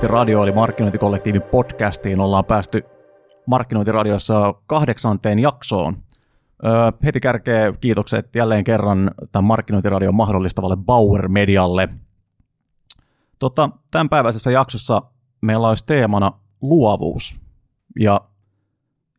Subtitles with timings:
[0.00, 2.20] Markkinointiradio eli Markkinointikollektiivin podcastiin.
[2.20, 2.82] Ollaan päästy
[3.46, 5.96] Markkinointiradiossa kahdeksanteen jaksoon.
[6.64, 6.72] Öö,
[7.04, 11.88] heti kärkee kiitokset jälleen kerran tämän Markkinointiradion mahdollistavalle Bauer Medialle.
[13.38, 15.02] Tota, tämän päiväisessä jaksossa
[15.40, 17.34] meillä olisi teemana luovuus.
[17.98, 18.20] Ja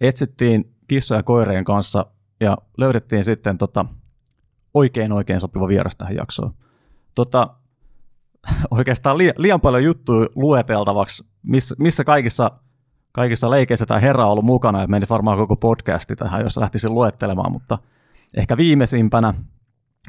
[0.01, 2.05] etsittiin kissoja ja koireen kanssa
[2.39, 3.85] ja löydettiin sitten tota,
[4.73, 6.53] oikein oikein sopiva vieras tähän jaksoon.
[7.15, 7.47] Tota,
[8.71, 12.51] oikeastaan liian, liian paljon juttuja lueteltavaksi, missä, missä kaikissa,
[13.11, 16.93] kaikissa leikeissä tämä herra on ollut mukana, että menisi varmaan koko podcasti tähän, jos lähtisin
[16.93, 17.77] luettelemaan, mutta
[18.37, 19.33] ehkä viimeisimpänä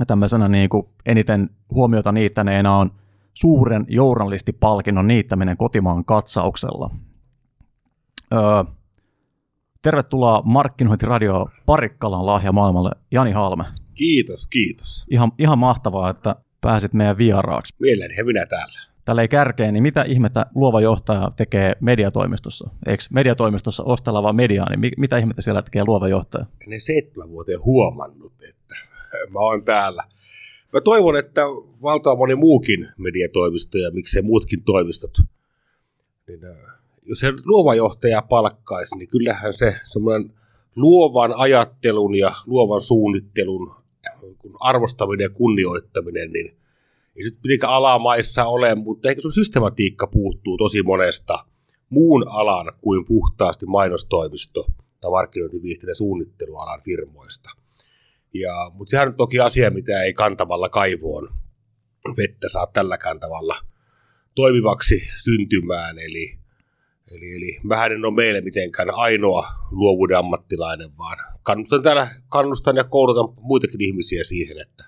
[0.06, 2.90] tämmöisenä niin kuin eniten huomiota niittäneenä on
[3.34, 6.90] suuren journalistipalkinnon niittäminen kotimaan katsauksella.
[8.32, 8.64] Öö,
[9.82, 13.64] tervetuloa Markkinointiradio Parikkalan lahja maailmalle, Jani Halme.
[13.94, 15.06] Kiitos, kiitos.
[15.10, 17.74] Ihan, ihan mahtavaa, että pääsit meidän vieraaksi.
[17.78, 18.80] Mielelläni he minä täällä.
[19.04, 22.70] Tällä ei kärkeen, niin mitä ihmettä luova johtaja tekee mediatoimistossa?
[22.86, 26.46] Eikö mediatoimistossa ostelava mediaa, niin mitä ihmettä siellä tekee luova johtaja?
[26.66, 28.76] En seitsemän vuoteen huomannut, että
[29.30, 30.04] mä oon täällä.
[30.72, 31.42] Mä toivon, että
[31.82, 35.18] valtava moni muukin mediatoimisto ja miksei muutkin toimistot,
[36.28, 40.32] niin äh, jos se luova johtaja palkkaisi, niin kyllähän se semmoinen
[40.76, 43.74] luovan ajattelun ja luovan suunnittelun
[44.60, 46.56] arvostaminen ja kunnioittaminen, niin
[47.16, 51.46] ei se mitenkään alamaissa ole, mutta ehkä sun systematiikka puuttuu tosi monesta
[51.88, 54.66] muun alan kuin puhtaasti mainostoimisto
[55.00, 57.50] tai markkinointiviestinnän suunnittelualan firmoista.
[58.34, 61.28] Ja, mutta sehän on toki asia, mitä ei kantamalla kaivoon
[62.16, 63.56] vettä saa tälläkään tavalla
[64.34, 65.98] toimivaksi syntymään.
[65.98, 66.38] Eli,
[67.16, 72.84] eli, eli vähän en ole meille mitenkään ainoa luovuuden ammattilainen, vaan kannustan täällä kannustan ja
[72.84, 74.84] koulutan muitakin ihmisiä siihen, että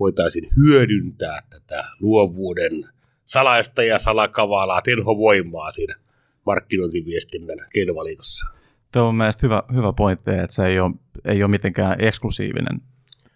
[0.00, 2.88] voitaisiin hyödyntää tätä luovuuden
[3.24, 5.94] salaista ja salakavalaa tenhovoimaa siinä
[6.46, 8.50] markkinointiviestinnän keinovalikossa.
[8.92, 12.80] Tuo on mielestäni hyvä, hyvä pointti, että se ei ole, ei ole mitenkään eksklusiivinen,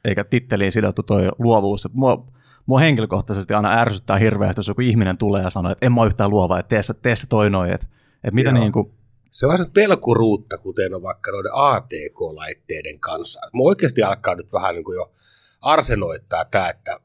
[0.04, 1.88] eikä titteliin sidottu tuo luovuus.
[1.92, 2.26] Mua,
[2.66, 6.08] mua henkilökohtaisesti aina ärsyttää hirveästi, jos joku ihminen tulee ja sanoo, että en mä ole
[6.08, 7.72] yhtään luova, että tee, tee se toi noin.
[7.72, 7.86] Että,
[8.24, 8.92] että mitä niin kuin,
[9.30, 13.40] se on vähän pelkuruutta, kuten on vaikka noiden ATK-laitteiden kanssa.
[13.40, 15.12] Mä oikeasti alkaa nyt vähän niin kuin jo
[15.60, 17.00] arsenoittaa tämä, että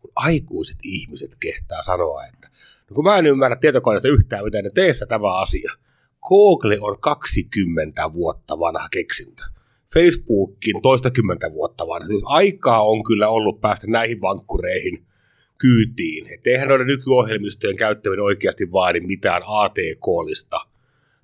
[0.00, 2.48] kun aikuiset ihmiset kehtää sanoa, että
[2.90, 5.72] no kun mä en ymmärrä tietokoneesta yhtään, miten ne teessä tämä asia.
[6.28, 9.42] Google on 20 vuotta vanha keksintö.
[9.94, 12.08] Facebookin toistakymmentä vuotta vanha.
[12.24, 15.06] Aikaa on kyllä ollut päästä näihin vankkureihin
[15.58, 16.26] kyytiin.
[16.34, 20.60] Et eihän noiden nykyohjelmistojen käyttäminen oikeasti vaadi mitään ATK-lista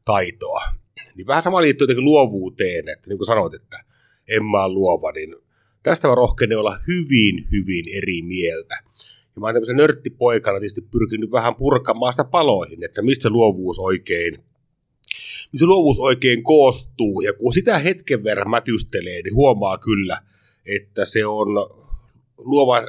[0.04, 0.62] taitoa.
[1.14, 3.84] Niin vähän sama liittyy jotenkin luovuuteen, että niin kuin sanoit, että
[4.28, 5.36] en mä luova, niin
[5.82, 8.82] tästä mä rohkenen olla hyvin, hyvin eri mieltä.
[9.34, 14.38] Ja mä oon tämmöisen nörttipoikana tietysti pyrkinyt vähän purkamaan sitä paloihin, että mistä luovuus oikein,
[15.52, 17.20] mistä luovuus oikein koostuu.
[17.20, 20.18] Ja kun sitä hetken verran mätystelee, niin huomaa kyllä,
[20.66, 21.48] että se on
[22.38, 22.82] luova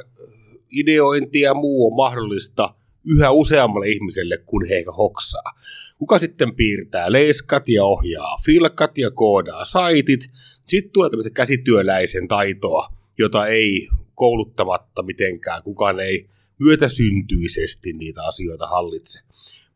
[0.70, 2.74] ideointi ja muu on mahdollista
[3.06, 5.52] yhä useammalle ihmiselle, kun he ehkä hoksaa.
[5.98, 10.30] Kuka sitten piirtää leiskat ja ohjaa filkat ja koodaa saitit.
[10.68, 16.28] Sitten tulee tämmöisen käsityöläisen taitoa, jota ei kouluttamatta mitenkään, kukaan ei
[16.58, 19.20] myötäsyntyisesti niitä asioita hallitse.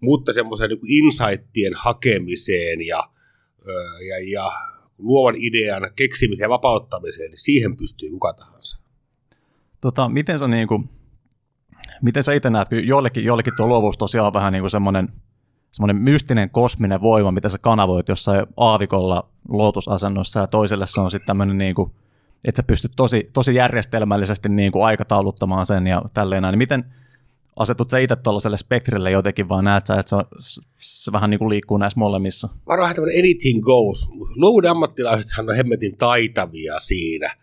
[0.01, 3.11] Mutta semmoisen niin insightien hakemiseen ja,
[4.09, 4.53] ja, ja
[4.99, 8.79] luovan idean keksimiseen ja vapauttamiseen, niin siihen pystyy kuka tahansa.
[9.81, 10.91] Tota, miten sä, niin kuin,
[12.03, 15.09] miten sä itse näet, kun joillekin, joillekin tuo luovuus tosiaan on vähän niin kuin semmoinen–
[15.73, 21.27] semmoinen mystinen kosminen voima, mitä sä kanavoit jossain aavikolla lootusasennossa ja toiselle se on sitten
[21.27, 21.91] tämmöinen niin kuin,
[22.45, 26.53] että sä pystyt tosi, tosi järjestelmällisesti niin kuin aikatauluttamaan sen ja tälleen näin.
[26.53, 26.85] Niin miten
[27.57, 31.49] asetut sä itse tuollaiselle spektrille jotenkin, vaan näet sä, että se, se vähän niin kuin
[31.49, 32.49] liikkuu näissä molemmissa?
[32.69, 34.09] Vähän tämmöinen anything goes.
[34.37, 37.37] Luovuuden ammattilaisethan on hemmetin taitavia siinä.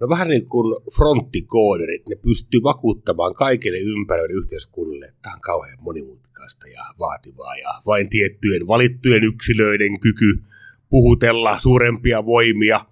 [0.00, 5.78] No vähän niin kuin fronttikooderit, ne pystyy vakuuttamaan kaikille ympäröille yhteiskunnalle, että tämä on kauhean
[5.80, 10.42] monimutkaista ja vaativaa ja vain tiettyjen valittujen yksilöiden kyky
[10.90, 12.86] puhutella suurempia voimia.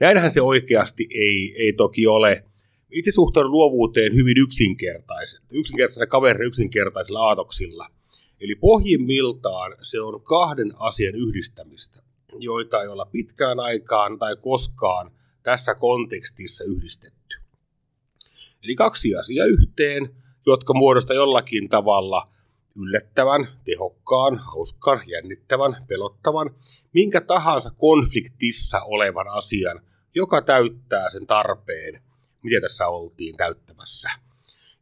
[0.00, 2.44] Näinhän se oikeasti ei, ei toki ole.
[2.90, 7.86] Itse suhtaudun luovuuteen hyvin yksinkertaisesti, yksinkertaisena kaverin yksinkertaisilla aatoksilla.
[8.40, 12.02] Eli pohjimmiltaan se on kahden asian yhdistämistä,
[12.38, 15.10] joita ei olla pitkään aikaan tai koskaan–
[15.42, 17.36] tässä kontekstissa yhdistetty.
[18.64, 20.14] Eli kaksi asiaa yhteen,
[20.46, 22.24] jotka muodostaa jollakin tavalla
[22.76, 26.54] yllättävän, tehokkaan, hauskan, jännittävän, pelottavan,
[26.92, 29.80] minkä tahansa konfliktissa olevan asian,
[30.14, 32.02] joka täyttää sen tarpeen,
[32.42, 34.10] mitä tässä oltiin täyttämässä.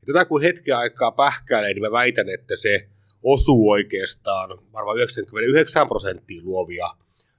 [0.00, 2.88] Ja tätä kun hetken aikaa pähkäilee, niin mä väitän, että se
[3.22, 6.88] osuu oikeastaan varmaan 99 prosenttia luovia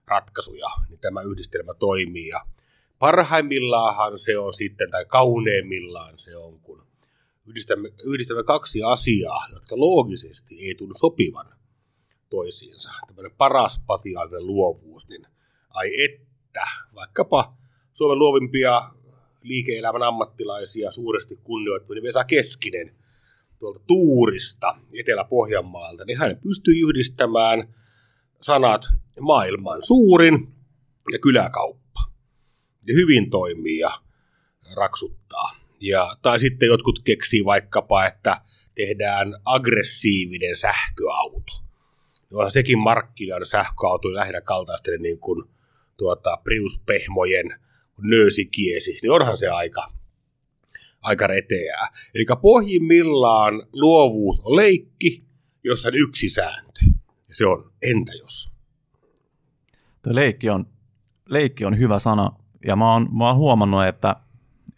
[0.07, 2.27] ratkaisuja, niin tämä yhdistelmä toimii.
[2.27, 2.45] Ja
[2.99, 6.87] parhaimmillaan se on sitten, tai kauneimmillaan se on, kun
[7.45, 11.53] yhdistämme, yhdistämme kaksi asiaa, jotka loogisesti ei tunnu sopivan
[12.29, 12.91] toisiinsa.
[13.07, 15.25] Tämmöinen paras patiaalinen luovuus, niin
[15.69, 17.57] ai että, vaikkapa
[17.93, 18.81] Suomen luovimpia
[19.43, 22.95] liike-elämän ammattilaisia suuresti kunnioittaminen Vesa Keskinen
[23.59, 27.73] tuolta Tuurista Etelä-Pohjanmaalta, niin hän pystyy yhdistämään
[28.41, 28.81] sanat
[29.19, 30.53] maailman suurin
[31.11, 31.78] ja kyläkauppa.
[32.87, 33.91] Hyvin toimii ja
[34.75, 35.55] raksuttaa.
[35.81, 38.41] Ja, tai sitten jotkut keksii vaikkapa, että
[38.75, 41.53] tehdään aggressiivinen sähköauto.
[42.31, 45.49] No, sekin markkinoida sähköauto lähinnä kaltaisten niin kuin,
[45.97, 47.59] tuota, Prius-pehmojen
[48.01, 49.91] nöösikiesi, niin onhan se aika,
[51.01, 51.87] aika reteää.
[52.15, 55.23] Eli pohjimmillaan luovuus on leikki,
[55.63, 56.79] jossa on yksi sääntö.
[57.29, 58.51] Ja se on entä jos?
[60.03, 60.65] Tuo leikki on,
[61.29, 64.15] leikki on hyvä sana, ja mä oon, mä oon huomannut, että,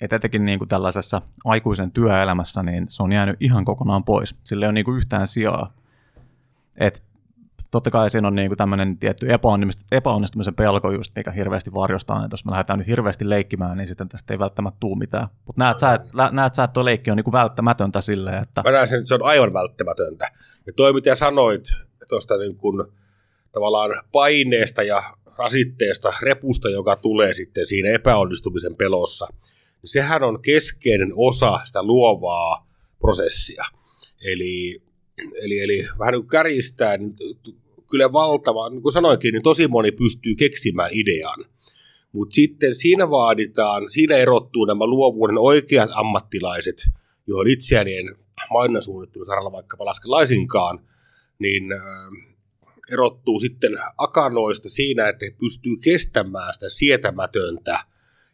[0.02, 4.36] että etenkin niin kuin tällaisessa aikuisen työelämässä, niin se on jäänyt ihan kokonaan pois.
[4.44, 5.74] Sillä ei ole niin kuin yhtään sijaa.
[6.78, 7.04] Et
[7.72, 9.28] totta kai siinä on niin kuin tämmöinen tietty
[9.92, 14.10] epäonnistumisen pelko just, mikä hirveästi varjostaa, että jos me lähdetään nyt hirveästi leikkimään, niin sitten
[14.10, 15.28] tästä ei välttämättä tule mitään.
[15.46, 15.78] Mutta näet
[16.32, 18.62] näet sä, että tuo leikki on niin kuin välttämätöntä silleen, että...
[18.66, 20.32] Mä näen sen, että se on aivan välttämätöntä.
[20.66, 21.64] Ja toi, mitä sanoit
[22.10, 22.88] tuosta niin kuin,
[23.52, 25.04] tavallaan paineesta ja
[25.44, 29.28] rasitteesta, repusta, joka tulee sitten siinä epäonnistumisen pelossa,
[29.82, 32.68] niin sehän on keskeinen osa sitä luovaa
[33.00, 33.66] prosessia.
[34.26, 34.82] Eli,
[35.44, 37.16] eli, eli vähän niin kuin kärjistäen,
[37.90, 41.46] kyllä valtava, niin kuin sanoinkin, niin tosi moni pystyy keksimään idean.
[42.12, 46.90] Mutta sitten siinä vaaditaan, siinä erottuu nämä luovuuden oikeat ammattilaiset,
[47.28, 48.16] johon itseäni en
[48.52, 48.82] mainonnan
[49.26, 50.80] saralla vaikkapa laske laisinkaan,
[51.40, 51.82] niin äh,
[52.94, 57.80] erottuu sitten akanoista siinä, että he pystyy kestämään sitä sietämätöntä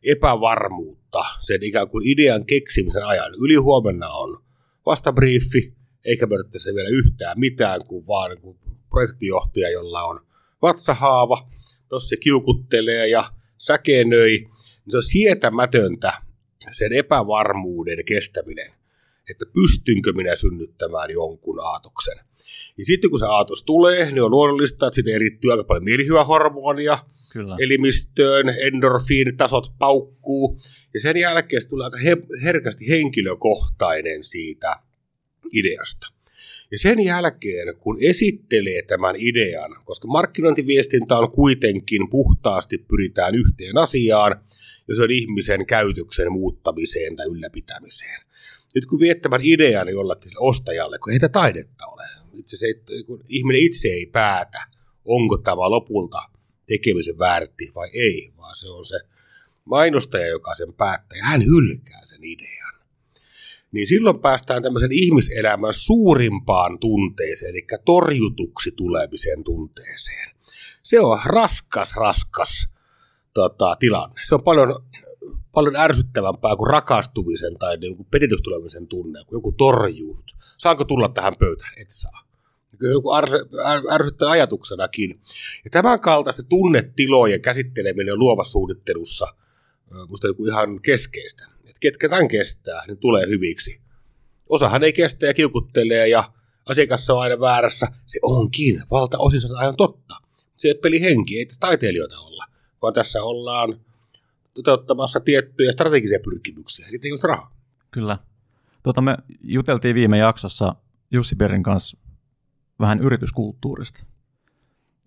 [0.03, 3.33] epävarmuutta sen ikään kuin idean keksimisen ajan.
[3.33, 4.43] Ylihuomenna on
[4.85, 5.73] vastabriefi,
[6.05, 8.57] eikä periaatteessa vielä yhtään mitään, kuin vaan niin kuin
[8.89, 10.25] projektijohtaja, jolla on
[10.61, 11.47] vatsahaava,
[11.89, 16.13] tuossa se kiukuttelee ja säkenöi, niin se on sietämätöntä
[16.71, 18.71] sen epävarmuuden kestäminen,
[19.29, 22.26] että pystynkö minä synnyttämään jonkun aatoksen.
[22.77, 26.99] Ja sitten kun se aatos tulee, niin on luonnollista, että siitä erittyy aika paljon mielihyvähormonia
[27.33, 27.55] Kyllä.
[27.59, 30.59] elimistöön, endorfiinitasot paukkuu,
[30.93, 34.75] ja sen jälkeen se tulee aika he- herkästi henkilökohtainen siitä
[35.53, 36.07] ideasta.
[36.71, 44.41] Ja sen jälkeen, kun esittelee tämän idean, koska markkinointiviestintä on kuitenkin puhtaasti pyritään yhteen asiaan,
[44.87, 48.21] ja se on ihmisen käytöksen muuttamiseen tai ylläpitämiseen.
[48.75, 52.03] Nyt kun viet tämän idean jollakin ostajalle, kun ei taidetta ole,
[52.39, 52.67] itse se,
[53.05, 54.63] kun ihminen itse ei päätä,
[55.05, 56.21] onko tämä lopulta
[56.65, 58.99] tekemisen väärti vai ei, vaan se on se
[59.65, 62.73] mainostaja, joka sen päättää, ja hän hylkää sen idean.
[63.71, 70.29] Niin silloin päästään tämmöisen ihmiselämän suurimpaan tunteeseen, eli torjutuksi tulemiseen tunteeseen.
[70.83, 72.69] Se on raskas, raskas
[73.33, 74.21] tota, tilanne.
[74.27, 74.75] Se on paljon,
[75.51, 78.07] paljon ärsyttävämpää kuin rakastumisen tai niin kuin
[78.89, 80.17] tunne, kun joku torjuu.
[80.57, 81.73] Saanko tulla tähän pöytään?
[81.77, 82.26] Et saa
[82.81, 83.37] joku arse,
[83.91, 85.21] ärsyttää ajatuksenakin.
[85.63, 89.27] Ja tämän kaltaisten tunnetilojen käsitteleminen on luovassa suunnittelussa
[90.07, 91.43] musta joku ihan keskeistä.
[91.59, 93.81] Että ketkä tämän kestää, niin tulee hyviksi.
[94.49, 96.31] Osahan ei kestä ja kiukuttelee ja
[96.65, 97.87] asiakas on aina väärässä.
[98.05, 100.15] Se onkin, valtaosin se on aivan totta.
[100.57, 102.45] Se peli henki, ei tässä taiteilijoita olla,
[102.81, 103.79] vaan tässä ollaan
[104.53, 107.55] toteuttamassa tiettyjä strategisia pyrkimyksiä, eli rahaa.
[107.91, 108.17] Kyllä.
[108.83, 110.75] Tuota, me juteltiin viime jaksossa
[111.11, 111.97] Jussi Berin kanssa
[112.79, 114.05] vähän yrityskulttuurista.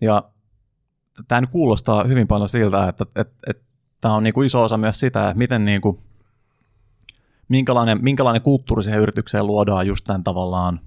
[0.01, 0.23] Ja
[1.27, 3.63] tämä nyt kuulostaa hyvin paljon siltä, että, että, että
[4.01, 5.97] tämä on niin kuin iso osa myös sitä, että miten niin kuin,
[7.47, 10.79] minkälainen, minkälainen kulttuuri siihen yritykseen luodaan just tämän tavallaan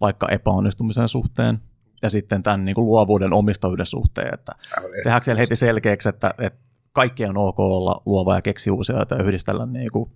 [0.00, 1.60] vaikka epäonnistumisen suhteen
[2.02, 4.52] ja sitten tämän niin kuin luovuuden omistajuuden suhteen, että
[4.96, 6.60] tehdäänkö siellä heti selkeäksi, että, että
[6.92, 10.10] kaikki on ok olla luova ja keksiä uusia ja yhdistellä niin kuin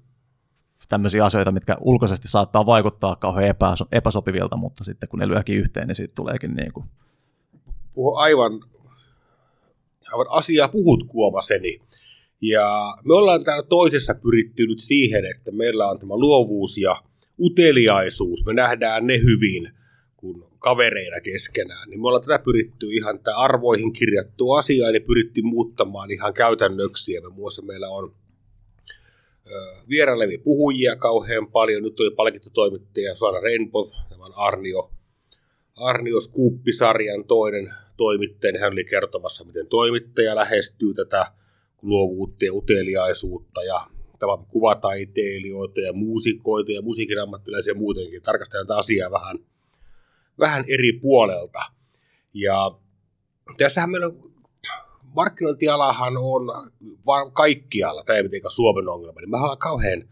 [0.88, 5.88] tämmöisiä asioita, mitkä ulkoisesti saattaa vaikuttaa kauhean epä, epäsopivilta, mutta sitten kun ne lyökin yhteen,
[5.88, 6.86] niin siitä tuleekin niin kuin...
[7.94, 8.52] Puhu aivan,
[10.12, 11.80] aivan asiaa puhut kuomaseni.
[12.40, 17.02] Ja me ollaan täällä toisessa pyritty nyt siihen, että meillä on tämä luovuus ja
[17.40, 18.44] uteliaisuus.
[18.44, 19.72] Me nähdään ne hyvin
[20.16, 21.90] kun kavereina keskenään.
[21.90, 27.12] Niin me ollaan tätä pyritty ihan tämä arvoihin kirjattu asia, niin pyritty muuttamaan ihan käytännöksi.
[27.12, 28.14] Ja me muassa meillä on
[29.88, 31.82] vierailevia puhujia kauhean paljon.
[31.82, 34.90] Nyt oli palkittu toimittaja Suora Rainbow, tämä on Arnio
[35.76, 41.26] Arnio Skuuppisarjan toinen toimittaja, hän oli kertomassa, miten toimittaja lähestyy tätä
[41.82, 43.86] luovuutta ja uteliaisuutta ja
[44.48, 48.22] kuvataiteilijoita ja muusikoita ja musiikin ammattilaisia muutenkin.
[48.22, 49.38] Tarkastellaan tätä asiaa vähän,
[50.38, 51.60] vähän eri puolelta.
[52.34, 52.78] Ja
[53.56, 54.31] tässähän meillä on,
[55.16, 60.04] markkinointialahan on kaikkialla, tämä ei mitenkään Suomen ongelma, niin me ollaan kauhean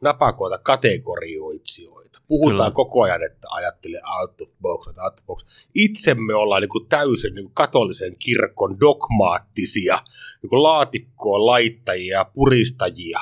[0.00, 2.20] napakoita kategorioitsijoita.
[2.28, 2.70] Puhutaan Kyllä.
[2.70, 5.44] koko ajan, että ajattelee out of box, out of box.
[5.74, 9.98] Itse me ollaan niin kuin täysin niin kuin katolisen kirkon dogmaattisia
[10.42, 13.20] niin kuin laatikkoon laittajia, puristajia.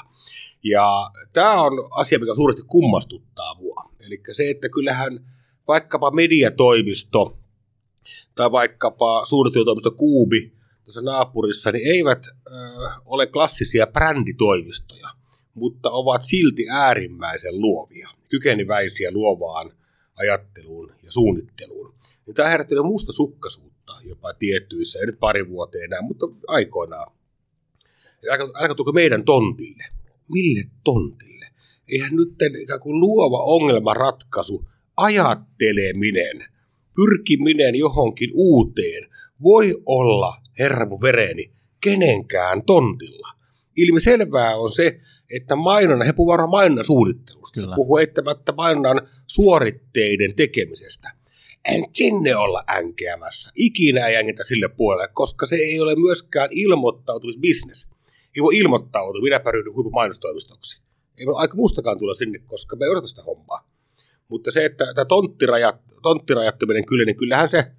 [0.65, 3.91] Ja tämä on asia, mikä suuresti kummastuttaa mua.
[4.07, 5.21] Eli se, että kyllähän
[5.69, 7.39] vaikkapa mediatoimisto
[8.35, 10.53] tai vaikkapa suunnittelutoimisto Kuubi
[10.93, 12.53] tässä naapurissa, niin eivät ö,
[13.05, 15.09] ole klassisia bränditoimistoja–
[15.55, 19.73] mutta ovat silti äärimmäisen luovia, kykeneväisiä luovaan
[20.17, 21.95] ajatteluun ja suunnitteluun.
[22.27, 27.13] Ja tämä herätti musta sukkasuutta jopa tiettyissä, ei nyt pari vuoteen enää, mutta aikoinaan.
[28.55, 29.85] Aika tulko meidän tontille.
[30.29, 31.47] Mille tontille?
[31.89, 32.29] Eihän nyt
[32.63, 36.45] ikään kuin luova ongelmanratkaisu, ajatteleminen,
[36.95, 39.11] pyrkiminen johonkin uuteen
[39.43, 43.29] voi olla, herra mun vereni, kenenkään tontilla.
[43.77, 44.99] Ilmiselvää on se,
[45.31, 47.77] että mainonnan, he puhuvat mainonnan suunnittelusta, Kyllä.
[47.77, 51.13] puhuu eittämättä mainonnan suoritteiden tekemisestä.
[51.65, 53.51] En sinne olla änkeämässä.
[53.57, 57.91] Ikinä ei ängetä sille puolelle, koska se ei ole myöskään ilmoittautumisbisnes.
[58.37, 60.83] Ei voi ilmoittautua, minä ryhdyn huippumainostoimistoksi.
[61.19, 63.71] Ei ole aika mustakaan tulla sinne, koska me ei osata sitä hommaa.
[64.29, 67.73] Mutta se, että tämä tonttirajat, tonttirajattominen kyllä, niin kyllähän se,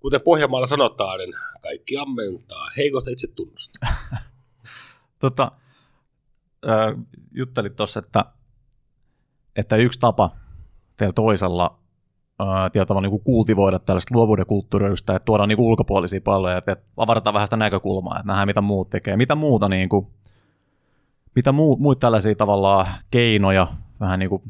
[0.00, 3.86] kuten Pohjanmaalla sanotaan, niin kaikki ammentaa heikosta itse tunnusta.
[5.18, 5.52] tota,
[6.68, 8.24] äh, juttelit tuossa, että,
[9.56, 10.30] että yksi tapa
[10.96, 11.80] teillä toisella
[12.72, 17.46] tietyllä niin kultivoida tällaista luovuuden kulttuurista, että tuodaan niin ulkopuolisia palloja, että, että avarataan vähän
[17.46, 19.16] sitä näkökulmaa, että nähdään mitä muut tekee.
[19.16, 20.06] Mitä muuta, niin kuin,
[21.34, 23.66] mitä muu, muita tällaisia tavallaan keinoja
[24.00, 24.42] vähän niin kuin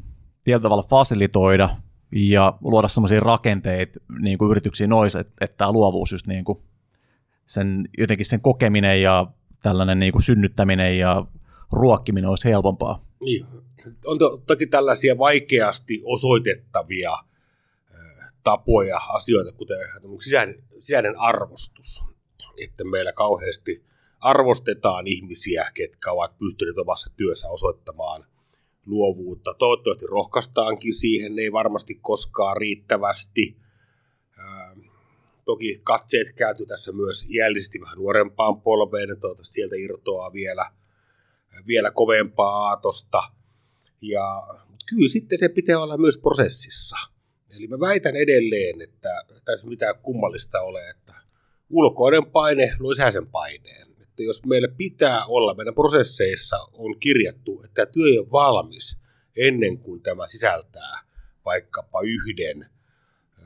[0.45, 1.69] tietyllä tavalla fasilitoida
[2.13, 6.59] ja luoda sellaisia rakenteita niin kuin yrityksiin nois, että, että tämä luovuus just niin kuin
[7.47, 9.27] sen, jotenkin sen kokeminen ja
[9.63, 11.27] tällainen niin kuin synnyttäminen ja
[11.73, 13.03] ruokkiminen olisi helpompaa.
[13.25, 13.47] Niin.
[14.07, 17.13] On to, toki tällaisia vaikeasti osoitettavia
[18.45, 19.79] tapoja, asioita, kuten
[20.21, 22.05] sisäinen, sisäinen arvostus.
[22.65, 23.85] Että meillä kauheasti
[24.21, 28.27] arvostetaan ihmisiä, ketkä ovat pystyneet omassa työssä osoittamaan
[28.91, 29.55] luovuutta.
[29.55, 33.57] Toivottavasti rohkaistaankin siihen, ei varmasti koskaan riittävästi.
[35.45, 40.67] toki katseet kääntyy tässä myös iällisesti vähän nuorempaan polveen, toivottavasti sieltä irtoaa vielä–
[41.67, 43.23] vielä kovempaa aatosta.
[44.03, 44.43] Ja
[44.89, 46.97] kyllä sitten se pitää olla myös prosessissa.
[47.57, 51.15] Eli mä väitän edelleen, että tässä mitään kummallista ole, että
[51.73, 53.90] ulkoinen paine luo sisäisen paineen.
[54.21, 59.01] Että jos meillä pitää olla, meidän prosesseissa on kirjattu, että työ on valmis
[59.37, 60.99] ennen kuin tämä sisältää
[61.45, 62.67] vaikkapa yhden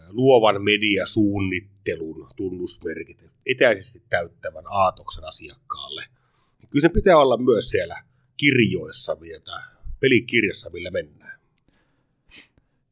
[0.09, 6.05] luovan mediasuunnittelun tunnusmerkit etäisesti täyttävän aatoksen asiakkaalle,
[6.71, 7.97] kyllä se pitää olla myös siellä
[8.37, 9.63] kirjoissa, mitä,
[10.01, 11.41] pelikirjassa, millä mennään.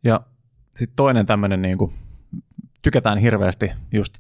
[0.05, 0.21] Ja
[0.77, 1.79] sitten toinen tämmöinen, niin
[2.83, 4.15] tykätään hirveästi just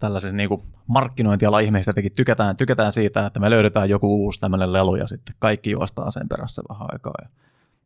[0.00, 4.72] tällaisessa niin kuin markkinointiala ihmisistä teki, tykätään, tykätään siitä, että me löydetään joku uusi tämmöinen
[4.72, 7.14] lelu ja sitten kaikki juostaa sen perässä vähän aikaa.
[7.22, 7.28] Ja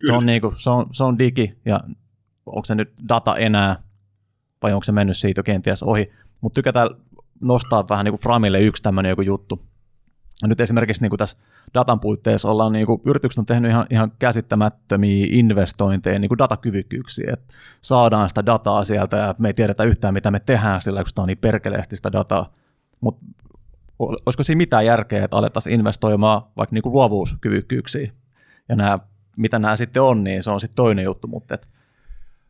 [0.07, 1.81] se, on niin kuin, se, on, se on digi ja
[2.47, 3.77] onko se nyt data enää
[4.63, 6.91] vai onko se mennyt siitä jo kenties ohi, mutta tykätään
[7.41, 9.61] nostaa vähän niin kuin Framille yksi tämmöinen joku juttu,
[10.43, 11.37] nyt esimerkiksi niin kuin tässä
[11.75, 17.31] datan puitteissa ollaan, niin kuin, yritykset on tehnyt ihan, ihan käsittämättömiä investointeja niin kuin datakyvykkyyksiä,
[17.33, 21.09] että saadaan sitä dataa sieltä ja me ei tiedetä yhtään, mitä me tehdään sillä, kun
[21.09, 22.53] sitä on niin perkeleesti sitä dataa.
[23.01, 23.27] Mutta
[23.99, 26.95] olisiko siinä mitään järkeä, että alettaisiin investoimaan vaikka niin kuin
[28.69, 28.99] ja nämä,
[29.37, 31.29] mitä nämä sitten on, niin se on sitten toinen juttu.
[31.29, 31.69] Mutta et...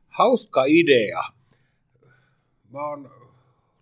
[0.08, 1.22] Hauska idea.
[2.72, 3.10] Mä oon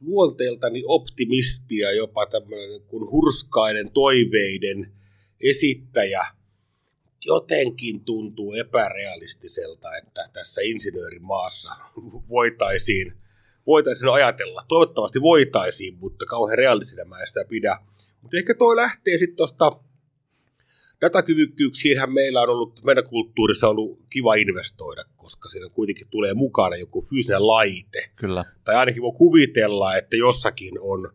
[0.03, 4.93] luonteeltani optimisti ja jopa tämmöinen kuin hurskaiden toiveiden
[5.41, 6.27] esittäjä,
[7.25, 11.71] jotenkin tuntuu epärealistiselta, että tässä insinöörimaassa
[12.29, 13.13] voitaisiin,
[13.67, 14.65] voitaisiin ajatella.
[14.69, 17.79] Toivottavasti voitaisiin, mutta kauhean realistina mä en sitä pidä.
[18.23, 19.73] Mutta ehkä toi lähtee sitten tuosta
[21.03, 26.77] datakyvykkyyksiinhän meillä on ollut, meidän kulttuurissa on ollut kiva investoida, koska siinä kuitenkin tulee mukana
[26.77, 28.11] joku fyysinen laite.
[28.17, 28.45] Kyllä.
[28.65, 31.11] Tai ainakin voi kuvitella, että jossakin on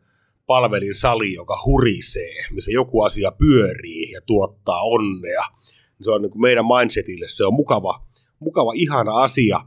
[0.45, 5.43] palvelin sali, joka hurisee, missä joku asia pyörii ja tuottaa onnea.
[6.01, 8.05] Se on niin kuin meidän mindsetille, se on mukava,
[8.39, 9.61] mukava ihana asia.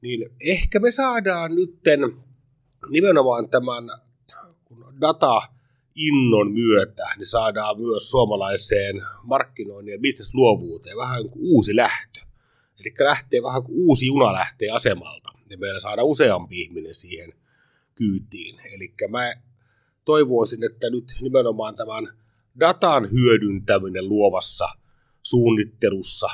[0.00, 2.00] niin ehkä me saadaan nytten
[2.90, 3.84] nimenomaan tämän
[5.00, 5.42] data
[5.96, 12.20] innon myötä, niin saadaan myös suomalaiseen markkinoinnin ja bisnesluovuuteen vähän kuin uusi lähtö.
[12.80, 17.32] Eli lähtee vähän kuin uusi juna lähtee asemalta, ja meillä saadaan useampi ihminen siihen
[17.94, 18.60] kyytiin.
[18.74, 19.32] Eli mä
[20.04, 22.08] toivoisin, että nyt nimenomaan tämän
[22.60, 24.68] datan hyödyntäminen luovassa
[25.22, 26.28] suunnittelussa,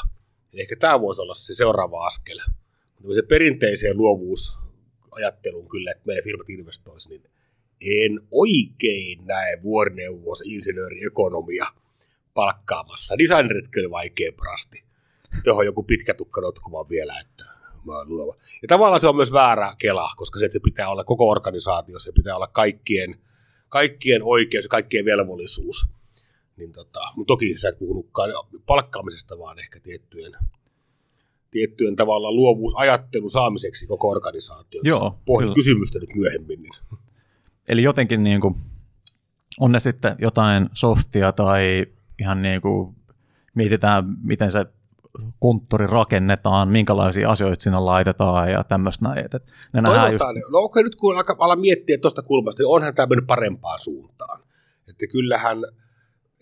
[0.55, 2.39] ehkä tämä voisi olla se seuraava askel.
[3.15, 7.32] Se perinteiseen luovuusajatteluun kyllä, että meidän firmat investoisivat, niin
[7.87, 11.67] en oikein näe vuorineuvos insinööriekonomia
[12.35, 13.19] palkkaamassa.
[13.19, 14.85] Designerit kyllä vaikea prasti.
[15.45, 17.45] Tuohon joku pitkä tukka notkumaan vielä, että
[17.85, 18.35] mä oon luova.
[18.63, 21.99] Ja tavallaan se on myös väärä kela, koska se, että se pitää olla koko organisaatio,
[21.99, 23.21] se pitää olla kaikkien,
[23.69, 25.87] kaikkien oikeus ja kaikkien velvollisuus.
[26.57, 28.31] Niin tota, mutta toki sä et puhunutkaan
[28.67, 30.33] palkkaamisesta, vaan ehkä tiettyjen,
[31.51, 34.81] tiettyjen tavalla luovuusajattelun saamiseksi koko organisaatio.
[34.85, 36.63] Joo, Pohdin kysymystä nyt myöhemmin.
[36.63, 36.73] Niin.
[37.69, 38.55] Eli jotenkin niin kuin,
[39.61, 41.87] on ne sitten jotain softia tai
[42.21, 42.97] ihan niin kuin
[43.55, 44.67] mietitään, miten se
[45.39, 49.25] konttori rakennetaan, minkälaisia asioita sinne laitetaan ja tämmöistä näin.
[49.25, 49.41] Että
[49.73, 50.25] ne Toivotaan, just...
[50.53, 54.41] no okei, nyt kun ala miettiä tuosta kulmasta, niin onhan tämä mennyt parempaan suuntaan.
[54.89, 55.59] Että kyllähän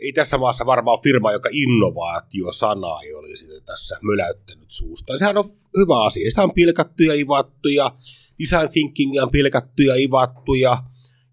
[0.01, 5.19] ei tässä maassa varmaan firma, joka innovaatio-sanaa ei olisi tässä möläyttänyt suusta.
[5.19, 6.31] Sehän on hyvä asia.
[6.31, 7.93] Sitä on pilkattu ja ivattu ja
[8.39, 10.83] design thinkingia on pilkattu ja ivattu ja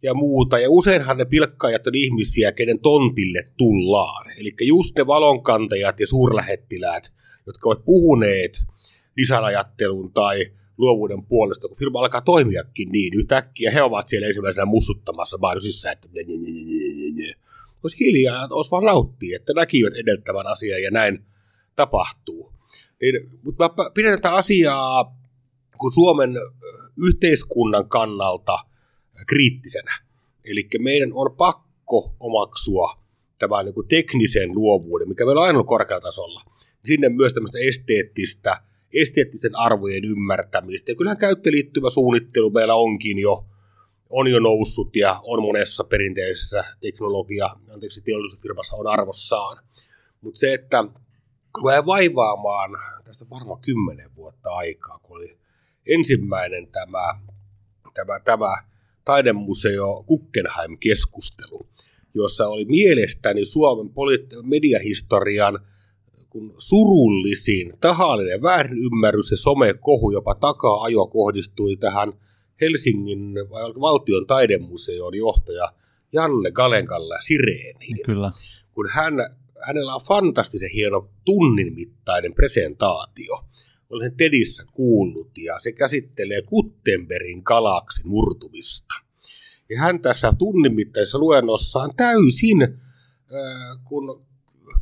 [0.03, 0.59] ja muuta.
[0.59, 4.31] Ja useinhan ne pilkkaajat on ihmisiä, kenen tontille tullaan.
[4.37, 7.13] Eli just ne valonkantajat ja suurlähettiläät,
[7.45, 8.63] jotka ovat puhuneet
[9.17, 15.37] lisäajattelun tai luovuuden puolesta, kun firma alkaa toimiakin niin yhtäkkiä, he ovat siellä ensimmäisenä mussuttamassa
[15.37, 16.07] mainosissa, että
[17.83, 21.25] olisi hiljaa, olisi vaan nauttia, että näkivät edeltävän asian ja näin
[21.75, 22.53] tapahtuu.
[23.01, 25.17] Niin, mutta mä pidän tätä asiaa
[25.77, 26.35] kun Suomen
[26.97, 28.59] yhteiskunnan kannalta
[29.27, 29.99] kriittisenä.
[30.45, 33.07] Eli meidän on pakko omaksua
[33.39, 36.41] tämä niin teknisen luovuuden, mikä meillä on aina korkealla tasolla.
[36.85, 38.61] Sinne myös tämmöistä esteettistä,
[38.93, 40.91] esteettisten arvojen ymmärtämistä.
[40.91, 43.45] Ja kyllähän käyttöliittyvä suunnittelu meillä onkin jo,
[44.09, 49.63] on jo noussut ja on monessa perinteisessä teknologia, anteeksi, teollisuusfirmassa on arvossaan.
[50.21, 50.83] Mutta se, että
[51.71, 52.71] jäi vaivaamaan
[53.03, 55.37] tästä varmaan kymmenen vuotta aikaa, kun oli
[55.87, 57.19] ensimmäinen tämä,
[57.93, 58.53] tämä, tämä
[59.07, 61.67] taidemuseo Guggenheim-keskustelu,
[62.13, 63.93] jossa oli mielestäni Suomen
[64.43, 65.59] mediahistorian
[66.29, 72.13] kun surullisin tahallinen väärinymmärrys ja somekohu jopa takaa-ajo kohdistui tähän
[72.61, 73.33] Helsingin
[73.81, 75.73] valtion taidemuseon johtaja
[76.13, 77.99] Janne Galenkalla Sireeniin.
[78.05, 78.31] Kyllä.
[78.73, 79.13] Kun hän,
[79.67, 83.39] hänellä on fantastisen hieno tunnin mittainen presentaatio.
[83.89, 88.95] Olen sen TEDissä kuullut ja se käsittelee Kuttenbergin galaksin murtumista.
[89.69, 94.25] Ja hän tässä tunnin mittaisessa luennossaan täysin, äh, kun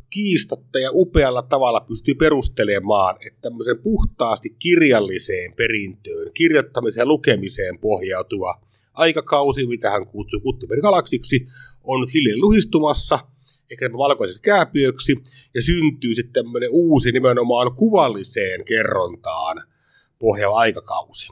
[0.10, 8.62] kiistatta ja upealla tavalla pystyy perustelemaan, että tämmöisen puhtaasti kirjalliseen perintöön, kirjoittamiseen ja lukemiseen pohjautuva
[8.94, 11.48] aikakausi, mitä hän kutsui Kuttenbergin galaksiksi,
[11.84, 13.20] on hiljalleen luhistumassa–
[13.72, 15.16] ehkä valkoiseksi kääpiöksi,
[15.54, 19.64] ja syntyy sitten tämmöinen uusi nimenomaan kuvalliseen kerrontaan
[20.20, 21.28] pohjaava aikakausi.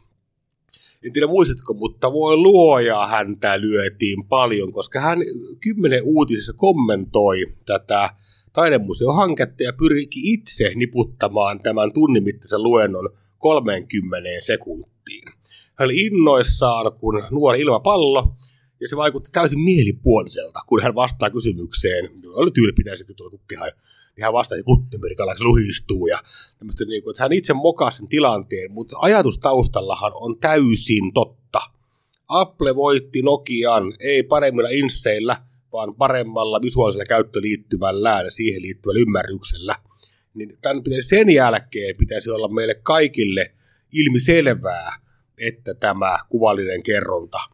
[1.05, 5.19] En tiedä muistatko, mutta voi luoja häntä lyötiin paljon, koska hän
[5.61, 8.09] kymmenen uutisissa kommentoi tätä
[8.53, 15.23] taidemuseohanketta ja pyrki itse niputtamaan tämän tunnin mittaisen luennon 30 sekuntiin.
[15.75, 18.35] Hän oli innoissaan, kun nuori ilmapallo
[18.79, 23.71] ja se vaikutti täysin mielipuoliselta, kun hän vastaa kysymykseen, oli tyyli pitäisikö tuolla kukkihan,
[24.15, 26.23] niin hän vastaa, että Kuttenbergalla se luhistuu, ja
[26.87, 31.59] niin kuin, että hän itse mokaa sen tilanteen, mutta ajatus taustallahan on täysin totta.
[32.27, 35.37] Apple voitti Nokian, ei paremmilla inseillä,
[35.73, 39.75] vaan paremmalla visuaalisella käyttöliittymällä ja siihen liittyvällä ymmärryksellä.
[40.33, 43.51] Niin tämän pitäisi sen jälkeen pitäisi olla meille kaikille
[43.91, 44.99] ilmiselvää,
[45.37, 47.39] että tämä kuvallinen kerronta–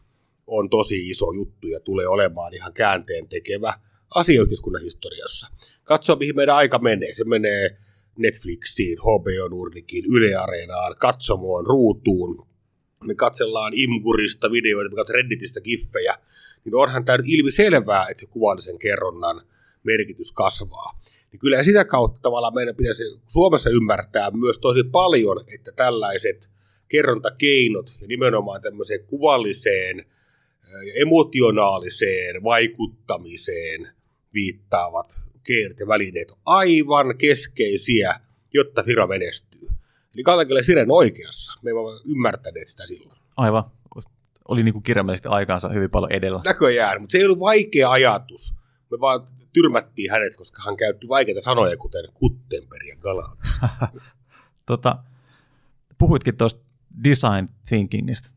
[0.50, 3.74] on tosi iso juttu ja tulee olemaan ihan käänteen tekevä
[4.16, 4.42] asia
[4.84, 5.48] historiassa.
[5.84, 7.14] Katsoa, mihin meidän aika menee.
[7.14, 7.78] Se menee
[8.18, 12.48] Netflixiin, HBO Nordikiin, Yle Areenaan, katsomoon, ruutuun.
[13.04, 16.16] Me katsellaan Imgurista videoita, me katsotaan Redditistä giffejä.
[16.66, 19.42] Niin onhan tämä ilmi selvää, että se kuvallisen kerronnan
[19.84, 21.00] merkitys kasvaa.
[21.32, 26.50] Niin kyllä sitä kautta tavallaan meidän pitäisi Suomessa ymmärtää myös tosi paljon, että tällaiset
[26.88, 30.06] kerrontakeinot ja nimenomaan tämmöiseen kuvalliseen–
[31.02, 33.90] emotionaaliseen vaikuttamiseen
[34.34, 38.20] viittaavat keinot ja välineet on aivan keskeisiä,
[38.54, 39.68] jotta firma menestyy.
[40.14, 41.60] Eli Kaltakille Siren oikeassa.
[41.62, 43.20] Me emme ymmärtäneet sitä silloin.
[43.38, 43.64] Aivan.
[44.48, 46.42] Oli niin kuin kirjaimellisesti aikaansa hyvin paljon edellä.
[46.46, 48.54] Näköjään, mutta se ei ollut vaikea ajatus.
[48.92, 49.22] Me vaan
[49.54, 53.60] tyrmättiin hänet, koska hän käytti vaikeita sanoja, kuten Kuttenberg ja Galaxy.
[54.66, 55.04] tota,
[55.98, 56.62] puhuitkin tuosta
[57.04, 58.30] design thinkingistä,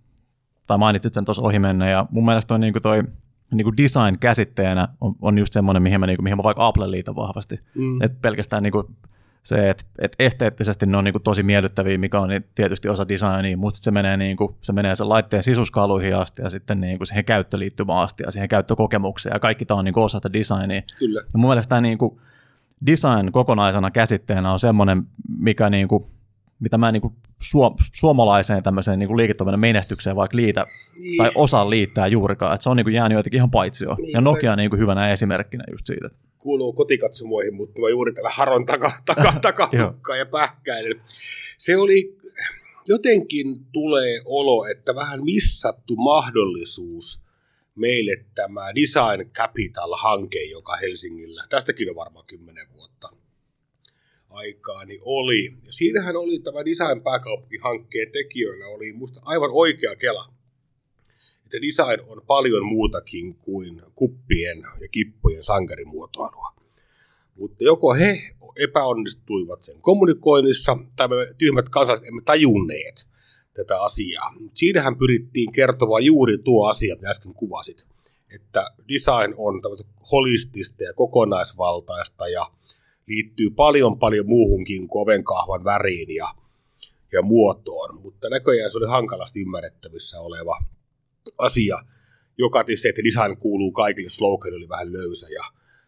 [0.72, 3.02] tai mainitsit sen tuossa ohi mennä, ja mun mielestä on niin kuin toi
[3.50, 6.66] niin kuin design käsitteenä on, on just semmoinen, mihin mä, niin kuin, mihin mä vaikka
[6.66, 7.56] Apple liitän vahvasti.
[7.74, 8.02] Mm.
[8.02, 8.86] Et pelkästään niin kuin
[9.42, 13.08] se, että et esteettisesti ne on niin kuin tosi miellyttäviä, mikä on niin tietysti osa
[13.08, 16.98] designia, mutta se menee, niin kuin, se menee sen laitteen sisuskaluihin asti ja sitten niin
[16.98, 20.32] kuin siihen käyttöliittymään asti ja siihen käyttökokemukseen ja kaikki tämä on niin kuin osa tätä
[20.32, 20.82] designia.
[20.98, 21.20] Kyllä.
[21.20, 22.20] Ja mun mielestä tämä niin kuin
[22.86, 25.02] design kokonaisena käsitteenä on semmoinen,
[25.38, 26.02] mikä niin kuin,
[26.60, 31.16] mitä mä niin kuin suom- suomalaiseen tämmöiseen niin kuin liiketoiminnan menestykseen vaikka liitä niin.
[31.16, 33.96] tai osaa liittää juurikaan, että se on niin kuin jäänyt jotenkin ihan paitsioon.
[33.96, 36.08] Niin, ja Nokia on niin kuin hyvänä esimerkkinä just siitä
[36.42, 41.00] kuuluu kotikatsomoihin, mutta mä juuri tällä haron taka, taka, takatukkaa ja pähkäilen.
[41.58, 42.16] Se oli,
[42.86, 47.24] jotenkin tulee olo, että vähän missattu mahdollisuus
[47.74, 53.08] meille tämä Design Capital-hanke, joka Helsingillä, tästäkin on varmaan kymmenen vuotta
[54.32, 55.44] aikaa, niin oli.
[55.66, 60.32] Ja siinähän oli tämä Design Pääkaupunki-hankkeen tekijöillä oli musta aivan oikea kela
[61.54, 66.52] että design on paljon muutakin kuin kuppien ja kippojen sankarimuotoilua.
[67.36, 73.08] Mutta joko he epäonnistuivat sen kommunikoinnissa, tai me tyhmät kansalaiset emme tajunneet
[73.54, 74.34] tätä asiaa.
[74.54, 77.86] Siinähän pyrittiin kertomaan juuri tuo asia, mitä äsken kuvasit,
[78.34, 79.60] että design on
[80.12, 82.46] holistista ja kokonaisvaltaista ja
[83.06, 86.28] liittyy paljon paljon muuhunkin kuin ovenkahvan väriin ja,
[87.12, 90.58] ja muotoon, mutta näköjään se oli hankalasti ymmärrettävissä oleva
[91.38, 91.78] asia,
[92.38, 95.44] joka tietysti, että design kuuluu kaikille, slogan oli vähän löysä ja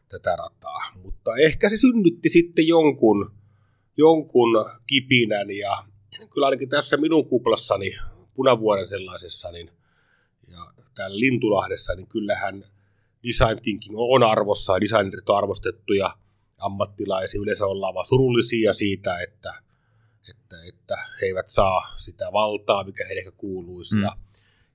[0.08, 0.80] tätä rataa.
[1.02, 3.30] Mutta ehkä se synnytti sitten jonkun,
[3.96, 5.84] jonkun kipinän ja
[6.34, 7.96] kyllä ainakin tässä minun kuplassani,
[8.34, 9.70] punavuoren sellaisessa, niin,
[10.48, 10.58] ja
[10.94, 12.64] täällä Lintulahdessa, niin kyllähän
[13.28, 16.10] design thinking on arvossa ja designerit on arvostettuja
[16.58, 17.40] ammattilaisia.
[17.40, 19.54] Yleensä ollaan vaan surullisia siitä, että,
[20.30, 23.94] että, että he eivät saa sitä valtaa, mikä heille ehkä kuuluisi.
[23.94, 24.02] Mm.
[24.02, 24.16] Ja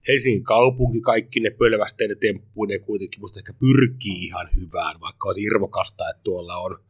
[0.07, 6.09] Helsingin kaupunki kaikki ne pölvästeiden temppuinen kuitenkin musta ehkä pyrkii ihan hyvään, vaikka olisi irvokasta,
[6.09, 6.83] että tuolla on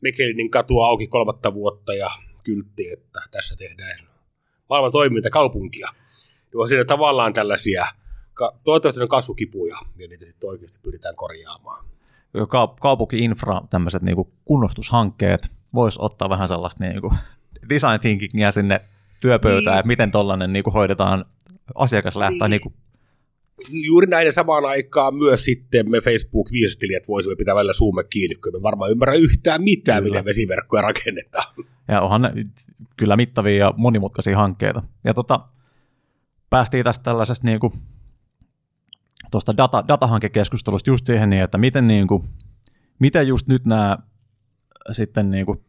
[0.00, 2.10] Mekelinin katu auki kolmatta vuotta ja
[2.44, 3.98] kyltti, että tässä tehdään
[4.68, 5.88] maailman toiminta kaupunkia.
[6.52, 7.86] Ja on siinä tavallaan tällaisia,
[8.64, 11.84] toivottavasti on kasvukipuja, ja niitä sitten oikeasti pyritään korjaamaan.
[12.80, 17.12] Kaupunki-infra, tämmöiset niinku kunnostushankkeet, voisi ottaa vähän sellaista niinku
[17.68, 18.80] design thinkingia sinne
[19.20, 19.78] työpöytään, niin.
[19.78, 21.24] että miten tuollainen niinku hoidetaan
[21.74, 22.60] asiakas lähtee niin.
[23.68, 28.52] niin Juuri näin samaan aikaan myös sitten me Facebook-viestelijät voisimme pitää välillä suumme kiinni, kun
[28.52, 30.12] me varmaan ymmärrä yhtään mitään, kyllä.
[30.12, 31.54] miten vesiverkkoja rakennetaan.
[31.88, 32.32] Ja onhan ne
[32.96, 34.82] kyllä mittavia ja monimutkaisia hankkeita.
[35.04, 35.40] Ja tota,
[36.50, 37.72] päästiin tästä tällaisesta niin kuin,
[39.30, 42.22] tuosta data, datahankekeskustelusta just siihen, niin, että miten, niin kuin,
[42.98, 43.98] miten just nyt nämä
[44.92, 45.64] sitten niin kuin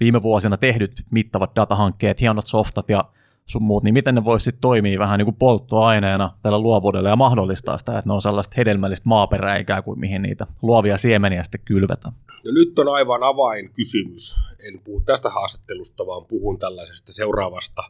[0.00, 3.04] viime vuosina tehdyt mittavat datahankkeet, hienot softat ja
[3.46, 7.16] sun muut, niin miten ne voisi sitten toimia vähän niin kuin polttoaineena tällä luovuudella ja
[7.16, 11.60] mahdollistaa sitä, että ne on sellaista hedelmällistä maaperää ikään kuin mihin niitä luovia siemeniä sitten
[11.64, 12.14] kylvetään.
[12.44, 14.36] No nyt on aivan avainkysymys.
[14.68, 17.82] En puhu tästä haastattelusta, vaan puhun tällaisesta seuraavasta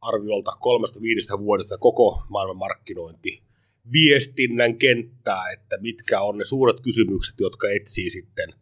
[0.00, 3.42] arviolta kolmesta viidestä vuodesta koko maailman markkinointi
[3.92, 8.54] viestinnän kenttää, että mitkä on ne suuret kysymykset, jotka etsii sitten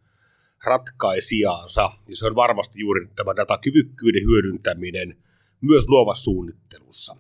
[0.65, 1.91] ratkaisijaansa.
[2.11, 5.17] Ja se on varmasti juuri tämä datakyvykkyyden hyödyntäminen–
[5.63, 7.17] myös luovassa suunnittelussa.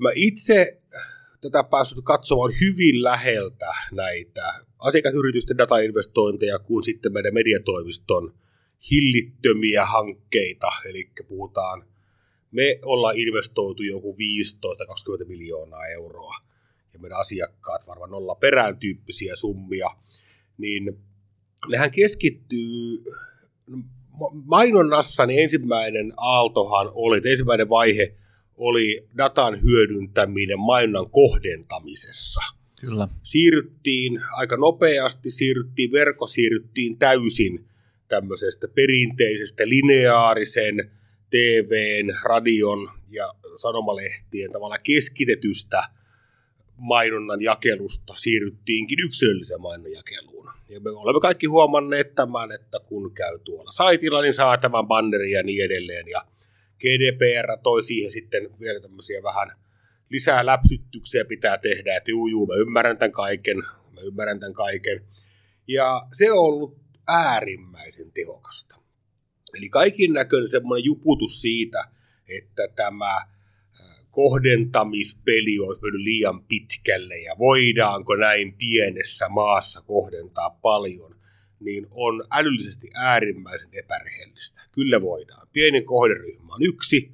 [0.00, 0.80] Mä itse
[1.40, 8.34] tätä päässyt katsomaan hyvin läheltä näitä asiakasyritysten datainvestointeja kuin sitten meidän mediatoimiston
[8.90, 11.84] hillittömiä hankkeita, eli puhutaan,
[12.52, 14.16] me ollaan investoitu joku
[15.22, 16.34] 15-20 miljoonaa euroa,
[16.92, 19.90] ja meidän asiakkaat varmaan nolla perään tyyppisiä summia,
[20.58, 20.98] niin
[21.70, 23.04] nehän keskittyy
[24.44, 28.14] mainonnassa niin ensimmäinen aaltohan oli, että ensimmäinen vaihe
[28.56, 32.40] oli datan hyödyntäminen mainonnan kohdentamisessa.
[32.80, 33.08] Kyllä.
[33.22, 37.66] Siirryttiin aika nopeasti, siirryttiin verkko, siirryttiin täysin
[38.08, 40.90] tämmöisestä perinteisestä lineaarisen
[41.32, 45.84] TVn, radion ja sanomalehtien tavalla keskitetystä
[46.76, 50.50] mainonnan jakelusta siirryttiinkin yksilölliseen mainonnan jakeluun.
[50.68, 55.32] Ja me olemme kaikki huomanneet tämän, että kun käy tuolla saitilla, niin saa tämän bannerin
[55.32, 56.08] ja niin edelleen.
[56.08, 56.26] Ja
[56.78, 59.56] GDPR toi siihen sitten vielä tämmöisiä vähän
[60.08, 63.56] lisää läpsytyksiä pitää tehdä, että juu, juu, mä ymmärrän tämän kaiken,
[63.90, 65.04] mä ymmärrän tämän kaiken.
[65.68, 66.76] Ja se on ollut
[67.08, 68.81] äärimmäisen tehokasta.
[69.58, 71.88] Eli kaikin näköinen semmoinen juputus siitä,
[72.28, 73.26] että tämä
[74.10, 81.16] kohdentamispeli on mennyt liian pitkälle ja voidaanko näin pienessä maassa kohdentaa paljon,
[81.60, 84.60] niin on älyllisesti äärimmäisen epärehellistä.
[84.72, 85.48] Kyllä voidaan.
[85.52, 87.12] Pieni kohderyhmä on yksi,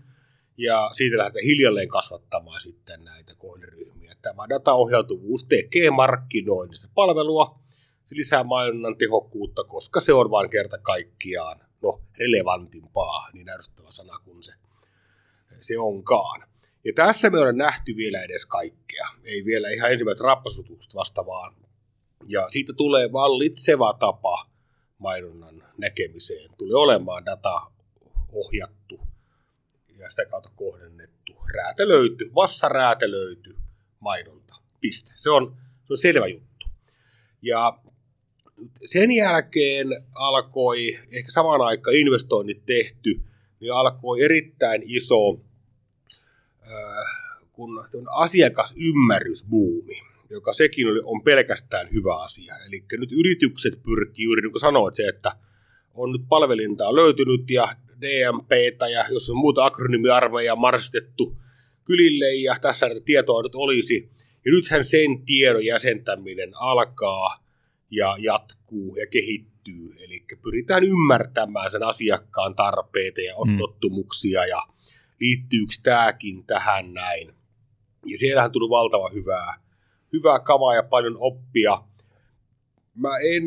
[0.57, 4.15] ja siitä lähdetään hiljalleen kasvattamaan sitten näitä kohderyhmiä.
[4.23, 7.59] Tämä dataohjautuvuus tekee markkinoinnista palvelua,
[8.05, 14.19] se lisää mainonnan tehokkuutta, koska se on vain kerta kaikkiaan no, relevantimpaa, niin ärsyttävä sana
[14.25, 14.53] kuin se,
[15.51, 16.49] se onkaan.
[16.85, 19.09] Ja tässä me ollaan nähty vielä edes kaikkea.
[19.25, 21.55] Ei vielä ihan ensimmäiset rappasutukset vasta vaan.
[22.29, 24.51] Ja siitä tulee vallitseva tapa
[24.99, 26.51] mainonnan näkemiseen.
[26.59, 27.61] Tulee olemaan data
[28.33, 29.01] ohjattu
[29.99, 33.57] ja sitä kautta kohdennettu, räätälöity, vassa räätälöity
[34.01, 34.55] mainonta.
[34.81, 35.13] Piste.
[35.17, 36.67] Se on, se on selvä juttu.
[37.43, 37.79] Ja
[38.87, 43.21] sen jälkeen alkoi, ehkä samaan aikaan investoinnit tehty,
[43.61, 45.41] niin alkoi erittäin iso
[47.53, 52.55] kun asiakasymmärrysbuumi, joka sekin on pelkästään hyvä asia.
[52.67, 55.33] Eli nyt yritykset pyrkii juuri niin kuin sanoit se, että
[55.95, 61.37] on nyt palvelintaa löytynyt ja DMPtä ja jos on muuta akronymiarmeja marstettu
[61.85, 64.11] kylille ja tässä näitä tietoa nyt olisi.
[64.45, 67.48] Ja nythän sen tiedon jäsentäminen alkaa
[67.91, 69.95] ja jatkuu ja kehittyy.
[69.99, 74.63] Eli pyritään ymmärtämään sen asiakkaan tarpeita ja ostottumuksia ja
[75.21, 77.35] liittyykö tämäkin tähän näin.
[78.07, 79.55] Ja siellähän tuli valtava hyvää,
[80.13, 81.83] hyvää kamaa ja paljon oppia.
[82.95, 83.43] Mä en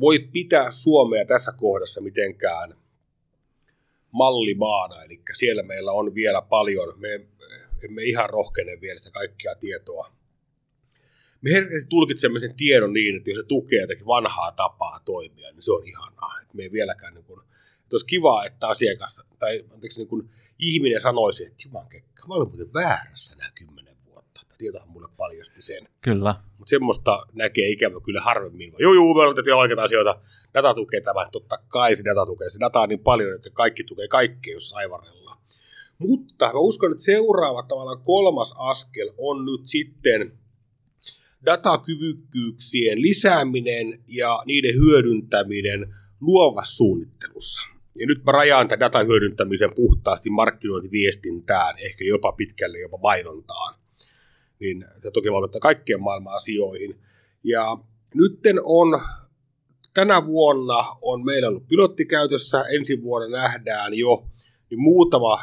[0.00, 2.74] voi pitää Suomea tässä kohdassa mitenkään
[4.10, 7.08] mallimaana, eli siellä meillä on vielä paljon, me
[7.84, 10.15] emme ihan rohkene vielä sitä kaikkia tietoa.
[11.46, 15.62] Me herkästi tulkitsemme sen tiedon niin, että jos se tukee jotakin vanhaa tapaa toimia, niin
[15.62, 16.40] se on ihanaa.
[16.52, 17.40] me ei vieläkään niin kuin
[17.86, 22.34] että olisi kiva, että asiakas tai anteeksi, niin kuin ihminen sanoisi, että juman kekka, mä
[22.34, 24.40] olen muuten väärässä nämä kymmenen vuotta.
[24.44, 25.88] Tämä tietohan mulle paljasti sen.
[26.00, 26.34] Kyllä.
[26.58, 28.74] Mutta semmoista näkee ikävä kyllä harvemmin.
[28.78, 30.20] Joo, joo, me olemme oikeita asioita.
[30.54, 31.28] Data tukee tämä.
[31.32, 32.50] Totta kai se data tukee.
[32.50, 35.38] Se data on niin paljon, että kaikki tukee kaikkea, jos aivarellaan.
[35.98, 40.38] Mutta mä uskon, että seuraava tavallaan kolmas askel on nyt sitten
[41.44, 47.62] datakyvykkyyksien lisääminen ja niiden hyödyntäminen luovassa suunnittelussa.
[47.98, 53.74] Ja nyt mä rajaan tämän datan hyödyntämisen puhtaasti markkinointiviestintään, ehkä jopa pitkälle jopa mainontaan.
[54.60, 57.00] Niin se toki vaikuttaa kaikkien maailman asioihin.
[57.44, 57.78] Ja
[58.14, 59.00] nytten on
[59.94, 64.26] tänä vuonna on meillä ollut pilottikäytössä, ensi vuonna nähdään jo
[64.70, 65.38] niin muutama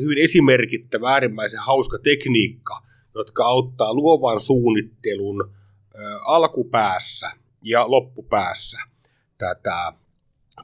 [0.00, 2.82] hyvin esimerkittävä, äärimmäisen hauska tekniikka,
[3.14, 5.50] jotka auttaa luovan suunnittelun
[6.26, 7.30] alkupäässä
[7.62, 8.78] ja loppupäässä
[9.38, 9.92] tätä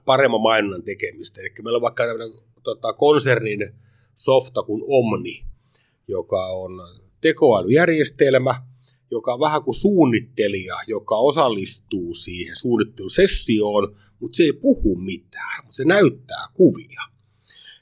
[0.04, 1.40] paremman mainonnan tekemistä.
[1.40, 3.74] Eli meillä on vaikka tämmöinen tota, konsernin
[4.14, 5.44] softa kuin Omni,
[6.08, 6.72] joka on
[7.20, 8.62] tekoälyjärjestelmä,
[9.10, 15.76] joka on vähän kuin suunnittelija, joka osallistuu siihen suunnittelusessioon, mutta se ei puhu mitään, mutta
[15.76, 17.02] se näyttää kuvia.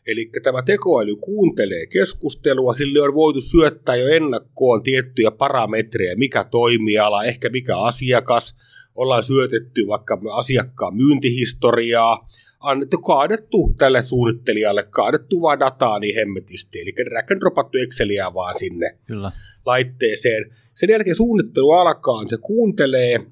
[0.07, 7.25] Eli tämä tekoäly kuuntelee keskustelua, sille on voitu syöttää jo ennakkoon tiettyjä parametreja, mikä toimiala,
[7.25, 8.57] ehkä mikä asiakas,
[8.95, 12.29] ollaan syötetty vaikka asiakkaan myyntihistoriaa,
[12.61, 18.59] annettu, kaadettu tälle suunnittelijalle, kaadettu vaan dataa niin hemmetisti, eli drag and dropattu Exceliä vaan
[18.59, 19.33] sinne Kyllä.
[19.66, 20.57] laitteeseen.
[20.75, 23.27] Sen jälkeen suunnittelu alkaa, se kuuntelee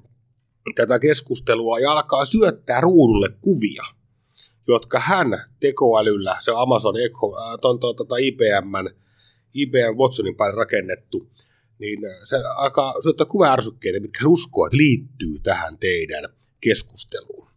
[0.75, 3.83] tätä keskustelua ja alkaa syöttää ruudulle kuvia,
[4.67, 8.73] jotka hän tekoälyllä, se Amazon Echo, äh, ton, ton, ton, IBM,
[9.53, 11.29] IBM Watsonin päälle rakennettu,
[11.79, 16.29] niin se alkaa syöttää kuvaärsykkeitä, mitkä hän uskoo, että liittyy tähän teidän
[16.61, 17.47] keskusteluun.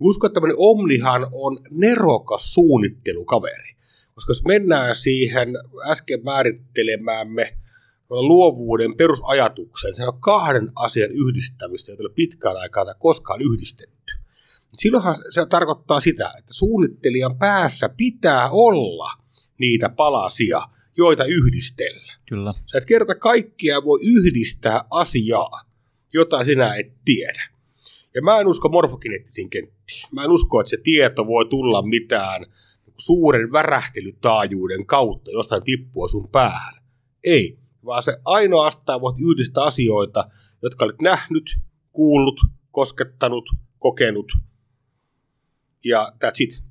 [0.00, 3.76] Uskon, että tämmöinen Omnihan on nerokas suunnittelukaveri,
[4.14, 5.48] koska jos mennään siihen
[5.86, 7.58] äsken määrittelemäämme
[8.10, 14.12] luovuuden perusajatukseen, se on kahden asian yhdistämistä, jota ei ole pitkään aikaa tai koskaan yhdistetty.
[14.78, 19.10] Silloinhan se tarkoittaa sitä, että suunnittelijan päässä pitää olla
[19.58, 20.62] niitä palasia,
[20.96, 22.12] joita yhdistellä.
[22.28, 22.52] Kyllä.
[22.52, 25.60] Sä et kerta kaikkia voi yhdistää asiaa,
[26.14, 27.42] jota sinä et tiedä.
[28.14, 30.08] Ja mä en usko morfokineettisiin kenttiin.
[30.12, 32.46] Mä en usko, että se tieto voi tulla mitään
[32.96, 36.74] suuren värähtelytaajuuden kautta jostain tippua sun päähän.
[37.24, 40.28] Ei, vaan se ainoastaan voit yhdistää asioita,
[40.62, 41.56] jotka olet nähnyt,
[41.92, 43.44] kuullut, koskettanut,
[43.78, 44.32] kokenut.
[45.88, 46.64] Ja that's it.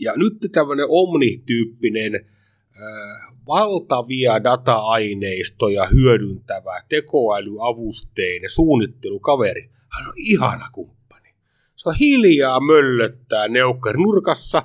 [0.00, 9.70] Ja nyt tämmöinen omnityyppinen äh, valtavia data-aineistoja hyödyntävä tekoälyavusteinen suunnittelukaveri.
[9.88, 11.34] Hän on ihana kumppani.
[11.76, 14.62] Se on hiljaa möllöttää neukkari nurkassa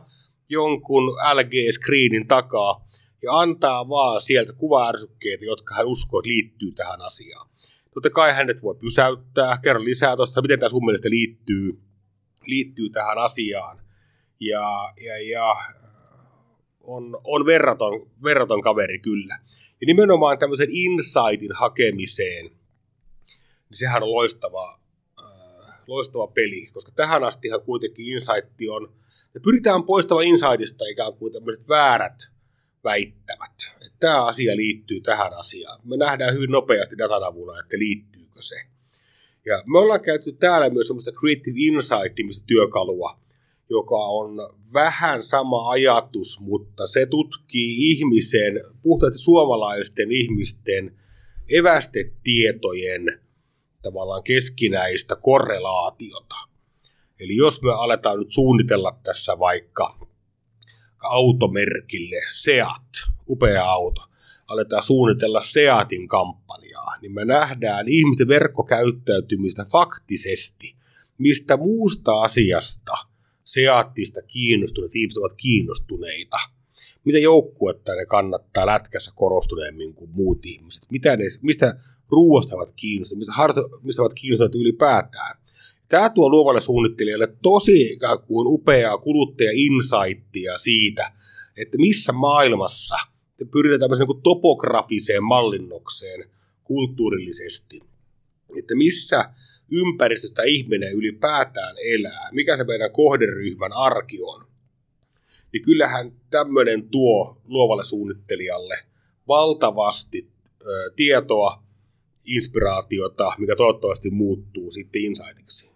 [0.50, 2.88] jonkun LG-screenin takaa
[3.24, 7.50] ja antaa vaan sieltä kuvaärsykkeitä, jotka hän uskoo, liittyy tähän asiaan.
[7.94, 11.80] Totta kai hänet voi pysäyttää, kerro lisää tuosta, miten tämä sun mielestä liittyy,
[12.46, 13.82] liittyy tähän asiaan.
[14.40, 15.56] Ja, ja, ja
[16.82, 19.40] on, on verraton, verraton kaveri kyllä.
[19.82, 24.80] Ja nimenomaan tämmöisen insightin hakemiseen, niin sehän on loistava,
[25.20, 28.94] äh, loistava peli, koska tähän astihan kuitenkin insight on,
[29.34, 32.18] me pyritään poistamaan insightista ikään kuin tämmöiset väärät
[32.84, 33.52] väittämät.
[33.76, 35.80] Että tämä asia liittyy tähän asiaan.
[35.84, 38.56] Me nähdään hyvin nopeasti datan avulla, että liittyykö se.
[39.46, 43.20] Ja me ollaan käyty täällä myös semmoista Creative Insight-nimistä työkalua,
[43.70, 44.30] joka on
[44.74, 50.98] vähän sama ajatus, mutta se tutkii ihmisen, puhtaasti suomalaisten ihmisten
[51.50, 53.20] evästetietojen
[53.82, 56.36] tavallaan keskinäistä korrelaatiota.
[57.20, 60.08] Eli jos me aletaan nyt suunnitella tässä vaikka
[61.04, 62.90] automerkille Seat,
[63.30, 64.02] upea auto,
[64.54, 70.76] aletaan suunnitella Seatin kampanjaa, niin me nähdään ihmisten verkkokäyttäytymistä faktisesti,
[71.18, 72.94] mistä muusta asiasta–
[73.46, 76.38] Seattista kiinnostuneet ihmiset ovat kiinnostuneita.
[77.06, 80.84] Mitä joukkuetta ne kannattaa lätkässä korostuneemmin kuin muut ihmiset?
[80.92, 81.76] Mitä ne, mistä
[82.10, 83.20] ruoasta ovat kiinnostuneet?
[83.20, 85.38] Mistä, harto, mistä ovat kiinnostuneet ylipäätään?
[85.90, 91.12] Tämä tuo luovalle suunnittelijalle tosi ikään kuin upeaa kuluttaja-insightia siitä,
[91.58, 92.96] että missä maailmassa
[93.52, 96.30] pyritään tämmöiseen niin topografiseen mallinnokseen
[96.64, 97.80] kulttuurillisesti.
[98.58, 99.30] Että missä
[99.72, 104.48] ympäristöstä ihminen ylipäätään elää, mikä se meidän kohderyhmän arki on,
[105.54, 108.80] niin kyllähän tämmöinen tuo luovalle suunnittelijalle
[109.28, 110.30] valtavasti
[110.68, 111.64] ö, tietoa,
[112.26, 115.70] inspiraatiota, mikä toivottavasti muuttuu sitten insightiksi.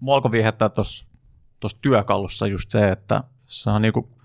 [0.00, 4.15] Mua alkoi viehättää tuossa työkalussa just se, että se on niinku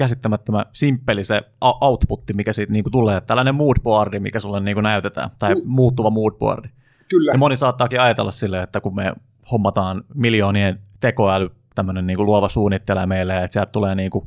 [0.00, 1.42] käsittämättömän simppeli se
[1.80, 3.20] outputti, mikä siitä niinku tulee.
[3.20, 5.60] Tällainen moodboardi, mikä sulle niinku näytetään, tai mm.
[5.66, 6.68] muuttuva moodboardi.
[7.08, 7.32] Kyllä.
[7.32, 9.12] Ja moni saattaakin ajatella silleen, että kun me
[9.50, 14.26] hommataan miljoonien tekoäly, tämmöinen niin kuin luova suunnittelee meille, että sieltä tulee niin kuin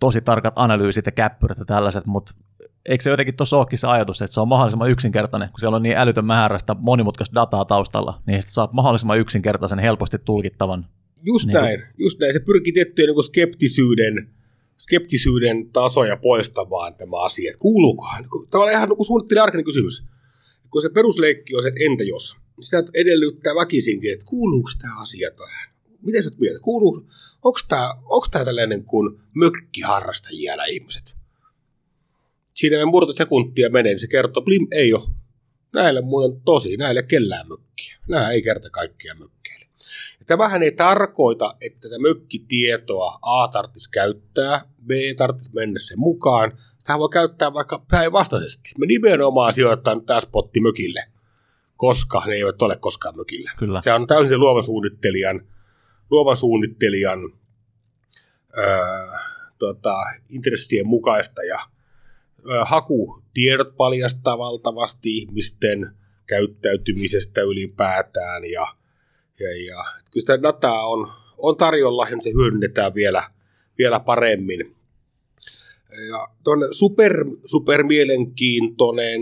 [0.00, 2.34] tosi tarkat analyysit ja käppyrät ja tällaiset, mutta
[2.86, 5.82] eikö se jotenkin tuossa olekin se ajatus, että se on mahdollisimman yksinkertainen, kun siellä on
[5.82, 10.86] niin älytön määrästä monimutkaista dataa taustalla, niin sitten saat mahdollisimman yksinkertaisen, helposti tulkittavan.
[11.22, 12.04] Just niin näin, kuin...
[12.04, 12.32] just näin.
[12.32, 14.28] Se pyrkii tiettyjen niin skeptisyyden,
[14.78, 17.56] skeptisyyden tasoja poistamaan tämä asia.
[17.58, 18.24] Kuuluukohan?
[18.50, 20.04] Tavallaan ihan niin suunnittelija arkinen kysymys
[20.74, 25.00] kun se perusleikki on se, että entä jos, niin sitä edellyttää väkisinkin, että kuuluuko tämä
[25.00, 25.74] asia tähän?
[26.02, 26.62] Miten sä mietit?
[26.62, 27.08] Kuuluu,
[27.44, 31.16] onko tämä, onko tämä tällainen kuin mökkiharrastajia nämä ihmiset?
[32.54, 35.04] Siinä me muutama sekuntia menee, niin se kertoo, blim, ei ole.
[35.72, 37.96] Näille muuten tosi, näille kellään mökkiä.
[38.08, 39.63] Nämä ei kerta kaikkia mökkeille.
[40.26, 46.98] Tämähän ei tarkoita, että tätä mökkitietoa A tarvitsisi käyttää, B tarvitsisi mennä sen mukaan, sitä
[46.98, 48.70] voi käyttää vaikka päinvastaisesti.
[48.78, 51.02] Me nimenomaan sijoittaa tämä spotti mökille,
[51.76, 53.52] koska ne eivät ole koskaan mökillä.
[53.58, 53.80] Kyllä.
[53.80, 55.46] Se on täysin luovan suunnittelijan,
[56.10, 57.18] luovan suunnittelijan
[58.58, 59.18] öö,
[59.58, 59.96] tota,
[60.28, 61.60] intressien mukaista ja
[62.50, 68.66] öö, hakutiedot paljastaa valtavasti ihmisten käyttäytymisestä ylipäätään ja,
[69.44, 73.30] ja, ja kyllä sitä dataa on, on tarjolla ja se hyödynnetään vielä,
[73.78, 74.76] vielä paremmin.
[76.08, 76.28] Ja
[76.72, 79.20] super, super mielenkiintoinen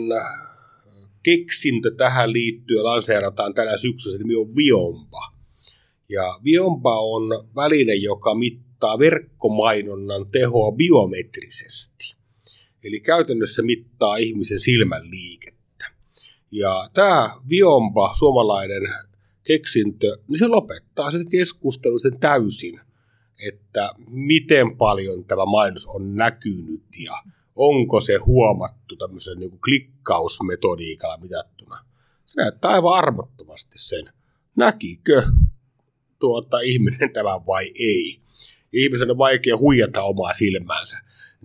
[1.23, 5.33] keksintö tähän liittyen lanseerataan tänä syksyllä, se nimi on Viomba.
[6.09, 7.23] Ja Viomba on
[7.57, 12.15] väline, joka mittaa verkkomainonnan tehoa biometrisesti.
[12.85, 15.87] Eli käytännössä mittaa ihmisen silmän liikettä.
[16.51, 18.83] Ja tämä Viomba, suomalainen
[19.43, 22.81] keksintö, niin se lopettaa sen keskustelun sen täysin–
[23.49, 27.23] että miten paljon tämä mainos on näkynyt ja
[27.57, 31.85] onko se huomattu tämmöisen niin klikkausmetodiikalla mitattuna.
[32.27, 34.05] Se näyttää aivan armottomasti sen.
[34.57, 35.23] Näkikö
[36.19, 38.21] tuota ihminen tämän vai ei?
[38.73, 40.97] Ihmisen on vaikea huijata omaa silmäänsä.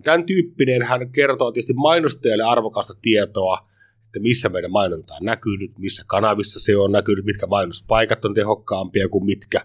[0.02, 3.68] Tämän tyyppinen hän kertoo tietysti mainostajalle arvokasta tietoa,
[4.08, 9.08] että missä meidän mainonta on näkynyt, missä kanavissa se on näkynyt, mitkä mainospaikat on tehokkaampia
[9.08, 9.60] kuin mitkä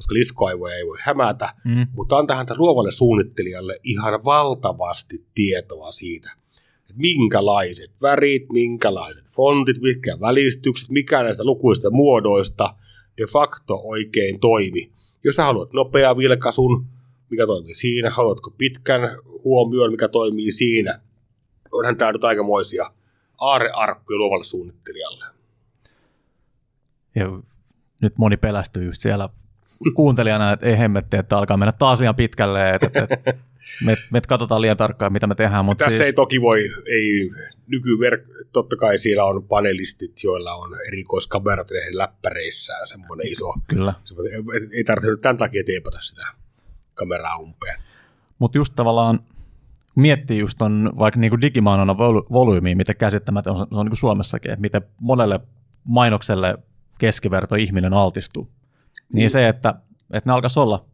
[0.00, 1.86] koska liskoaivoja ei voi hämätä, mm.
[1.92, 6.32] mutta antaa häntä luovalle suunnittelijalle ihan valtavasti tietoa siitä,
[6.80, 12.74] että minkälaiset värit, minkälaiset fontit, mitkä välistykset, mikä näistä lukuista muodoista
[13.18, 14.92] de facto oikein toimi.
[15.24, 16.86] Jos sä haluat nopea vilkaisun,
[17.30, 19.00] mikä toimii siinä, haluatko pitkän
[19.44, 21.00] huomioon, mikä toimii siinä,
[21.72, 22.90] onhan tämä nyt aikamoisia
[23.40, 25.24] aarearkkuja luovalle suunnittelijalle.
[27.14, 27.24] Ja
[28.02, 29.28] nyt moni pelästyy just siellä
[29.94, 33.34] kuuntelijana, että ei hemmetti, että alkaa mennä taas liian pitkälle, että, että,
[33.86, 35.64] me, me katsotaan liian tarkkaan, mitä me tehdään.
[35.64, 37.30] Mutta Tässä siis, ei toki voi, ei
[37.66, 38.22] nykyverk,
[38.52, 43.54] totta kai siellä on panelistit, joilla on erikoiskamerat näihin läppäreissään, semmoinen iso.
[43.68, 43.94] Kyllä.
[44.32, 46.22] Ei- Ei tarvitse tämän takia teepata sitä
[46.94, 47.80] kameraa umpeen.
[48.38, 49.20] Mutta just tavallaan
[49.96, 54.50] miettii just ton vaikka niinku digimainonnan vol- volyymiä, mitä käsittämätön on, se on niinku Suomessakin,
[54.50, 55.40] että miten monelle
[55.84, 56.58] mainokselle
[56.98, 58.50] keskiverto ihminen altistuu.
[59.12, 59.74] Niin se, että,
[60.12, 60.84] että ne alkaisi olla,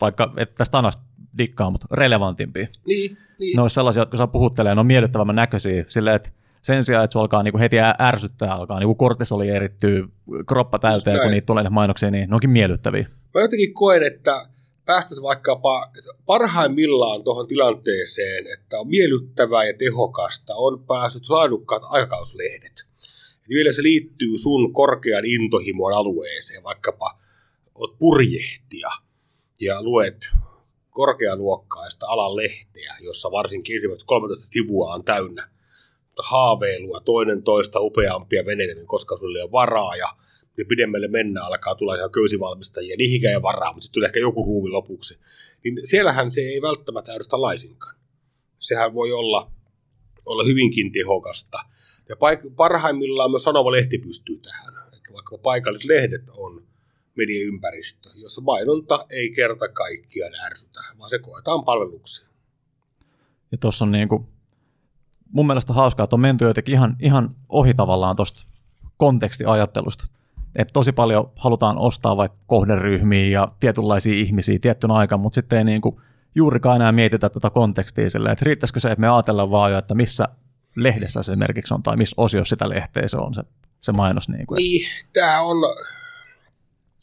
[0.00, 1.02] vaikka että tästä anasta
[1.38, 2.66] dikkaa, mutta relevantimpia.
[2.86, 3.56] Niin, niin.
[3.56, 6.30] Ne olisi sellaisia, jotka saa puhuttelee, ne on miellyttävämmän näköisiä, silleen, että
[6.62, 10.08] sen sijaan, että se alkaa niinku heti ärsyttää, alkaa niinku kortisoli erittyy,
[10.46, 13.06] kroppa täyteen, kun niitä tulee mainoksia, niin ne onkin miellyttäviä.
[13.34, 14.46] Mä jotenkin koen, että
[14.86, 15.90] päästäisiin vaikkapa
[16.26, 22.86] parhaimmillaan tuohon tilanteeseen, että on miellyttävää ja tehokasta, on päässyt laadukkaat aikakauslehdet.
[23.42, 27.18] Et vielä se liittyy sun korkean intohimon alueeseen, vaikkapa
[27.74, 28.90] oot purjehtija
[29.60, 30.28] ja luet
[30.90, 35.50] korkealuokkaista alan lehteä, jossa varsinkin ensimmäiset 13 sivua on täynnä
[36.18, 40.16] haaveilua, toinen toista upeampia veneitä, koska sulle ole varaa ja
[40.58, 44.44] ja pidemmälle mennään, alkaa tulla ihan köysivalmistajia, niihinkään ei varaa, mutta sitten tulee ehkä joku
[44.44, 45.20] ruuvi lopuksi.
[45.64, 47.96] Niin siellähän se ei välttämättä edusta laisinkaan.
[48.58, 49.50] Sehän voi olla,
[50.26, 51.58] olla hyvinkin tehokasta.
[52.08, 54.74] Ja paik- parhaimmillaan myös Sanoma-lehti pystyy tähän.
[54.92, 56.66] Eli vaikka paikallislehdet on
[57.16, 62.26] mediaympäristö, jossa mainonta ei kerta kaikkiaan ärsytä, vaan se koetaan palveluksi.
[63.52, 64.28] Ja tuossa on niinku,
[65.32, 68.46] mun mielestä hauskaa, että on menty jotenkin ihan, ihan ohi tavallaan tuosta
[68.96, 70.06] kontekstiajattelusta.
[70.56, 75.64] Että tosi paljon halutaan ostaa vaikka kohderyhmiä ja tietynlaisia ihmisiä tiettyn aikaan, mutta sitten ei
[75.64, 76.00] niinku
[76.34, 79.94] juurikaan enää mietitä tätä kontekstia silleen, että riittäisikö se, että me ajatellaan vaan jo, että
[79.94, 80.28] missä
[80.76, 83.42] lehdessä se esimerkiksi on tai missä osiossa sitä lehteä se on se,
[83.80, 84.28] se mainos.
[84.28, 84.54] Niinku.
[84.54, 85.56] Niin, tämä on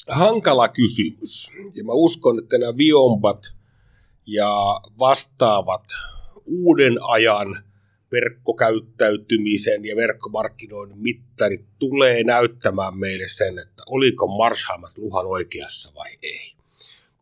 [0.10, 1.51] hankala kysymys.
[1.76, 3.54] Ja mä uskon, että nämä viombat
[4.28, 5.84] ja vastaavat
[6.45, 7.64] uuden ajan
[8.14, 16.53] verkkokäyttäytymisen ja verkkomarkkinoinnin mittarit tulee näyttämään meille sen, että oliko Marshall Luhan oikeassa vai ei.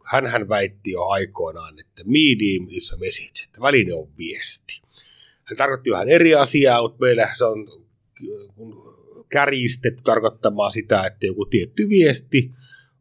[0.06, 4.82] Hänhän väitti jo aikoinaan, että medium is a message, että väline on viesti.
[5.44, 7.68] Hän tarkoitti vähän eri asiaa, mutta meillä se on
[9.32, 12.52] kärjistetty tarkoittamaan sitä, että joku tietty viesti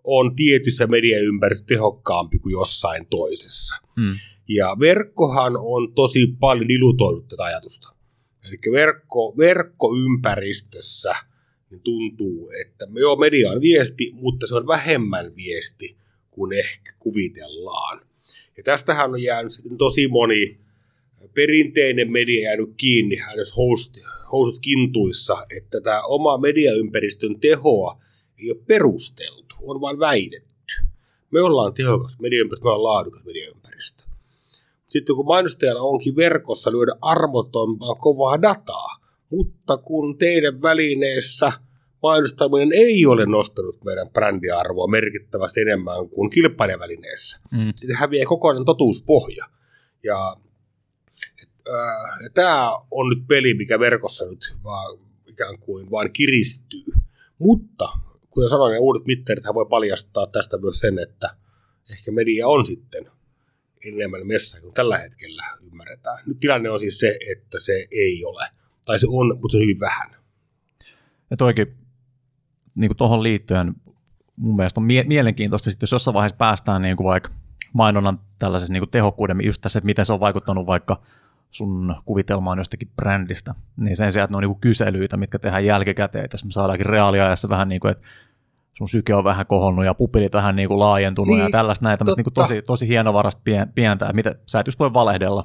[0.04, 3.76] on tietyssä mediaympäristössä tehokkaampi kuin jossain toisessa.
[3.96, 4.14] Mm.
[4.56, 7.94] Ja verkkohan on tosi paljon dilutoinut tätä ajatusta.
[8.48, 11.14] Eli verkko, verkkoympäristössä
[11.70, 13.18] niin tuntuu, että me on
[13.60, 15.96] viesti, mutta se on vähemmän viesti
[16.30, 18.00] kuin ehkä kuvitellaan.
[18.56, 20.58] Ja tästähän on jäänyt tosi moni
[21.34, 23.96] perinteinen media jäänyt kiinni hänes host,
[24.32, 28.00] housut kintuissa, että tämä oma mediaympäristön tehoa
[28.42, 30.74] ei ole perusteltu, on vain väitetty.
[31.30, 33.59] Me ollaan tehokas mediaympäristö, me ollaan laadukas mediaympäristö.
[34.90, 38.96] Sitten kun mainostajalla onkin verkossa lyödä armotonta kovaa dataa,
[39.30, 41.52] mutta kun teidän välineessä
[42.02, 47.72] mainostaminen ei ole nostanut meidän brändiarvoa merkittävästi enemmän kuin kilpailijavälineessä, Mm.
[47.76, 49.46] sitten häviää kokonaan totuuspohja.
[50.04, 50.36] Ja,
[51.42, 56.84] et, ää, ja tämä on nyt peli, mikä verkossa nyt vaan, ikään kuin vaan kiristyy.
[57.38, 57.88] Mutta
[58.30, 61.36] kuten sanoin, ne uudet mittarit voi paljastaa tästä myös sen, että
[61.90, 63.10] ehkä media on sitten
[63.84, 66.18] enemmän messa kuin tällä hetkellä ymmärretään.
[66.26, 68.46] Nyt tilanne on siis se, että se ei ole.
[68.86, 70.10] Tai se on, mutta se on hyvin vähän.
[71.30, 71.74] Ja toikin
[72.74, 73.74] niin tuohon liittyen
[74.36, 77.30] mun mielestä on mie- mielenkiintoista, sit jos jossain vaiheessa päästään niin kuin vaikka
[77.72, 81.02] mainonnan tällaisessa niin kuin tehokkuuden, just tässä, että miten se on vaikuttanut vaikka
[81.50, 85.64] sun kuvitelmaan jostakin brändistä, niin sen sijaan, että ne on niin kuin kyselyitä, mitkä tehdään
[85.64, 88.06] jälkikäteen, että me saadaankin reaaliajassa vähän niin kuin, että
[88.76, 91.98] sun syke on vähän kohonnut ja pupilit vähän niin kuin laajentunut niin, ja tällaista näin,
[91.98, 95.44] tämmöistä niin tosi, tosi hienovarasta pien- pientä, ja mitä, sä et just voi valehdella.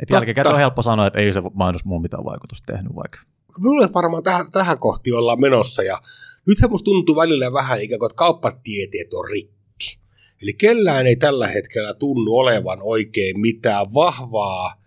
[0.00, 3.18] Et jälkikäteen on helppo sanoa, että ei se mainos muun mitään vaikutusta tehnyt vaikka.
[3.60, 6.02] Minulle varmaan tähän, tähän kohti ollaan menossa ja
[6.46, 9.98] nythän musta tuntuu välillä vähän ikään kuin, että kauppatieteet on rikki.
[10.42, 14.81] Eli kellään ei tällä hetkellä tunnu olevan oikein mitään vahvaa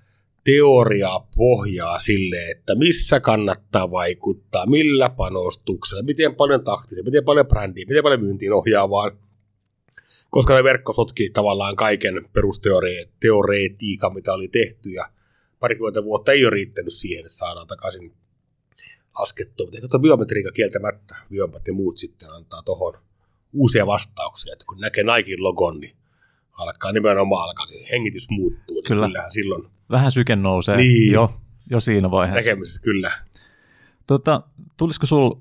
[0.45, 7.85] teoriaa pohjaa sille, että missä kannattaa vaikuttaa, millä panostuksella, miten paljon taktisia, miten paljon brändiä,
[7.87, 9.17] miten paljon myyntiin ohjaavaan.
[10.29, 15.09] Koska ne verkko sotki tavallaan kaiken perusteoreetiikan, mitä oli tehty ja
[15.59, 18.13] parikymmentä vuotta ei ole riittänyt siihen, että saadaan takaisin
[19.19, 19.67] laskettua.
[19.71, 22.97] Mutta tuo biometriikka kieltämättä, biomat ja muut sitten antaa tuohon
[23.53, 24.53] uusia vastauksia.
[24.53, 25.95] Että kun näkee Nikein logon, niin
[26.55, 28.75] alkaa nimenomaan alkaa, niin hengitys muuttuu.
[28.75, 29.07] Niin Kyllä.
[29.07, 31.13] Kyllähän silloin Vähän syke nousee Niin.
[31.13, 31.31] jo,
[31.71, 32.49] jo siinä vaiheessa.
[32.49, 33.11] näkemisessä kyllä.
[34.07, 34.41] Tota,
[34.77, 35.33] tulisiko sul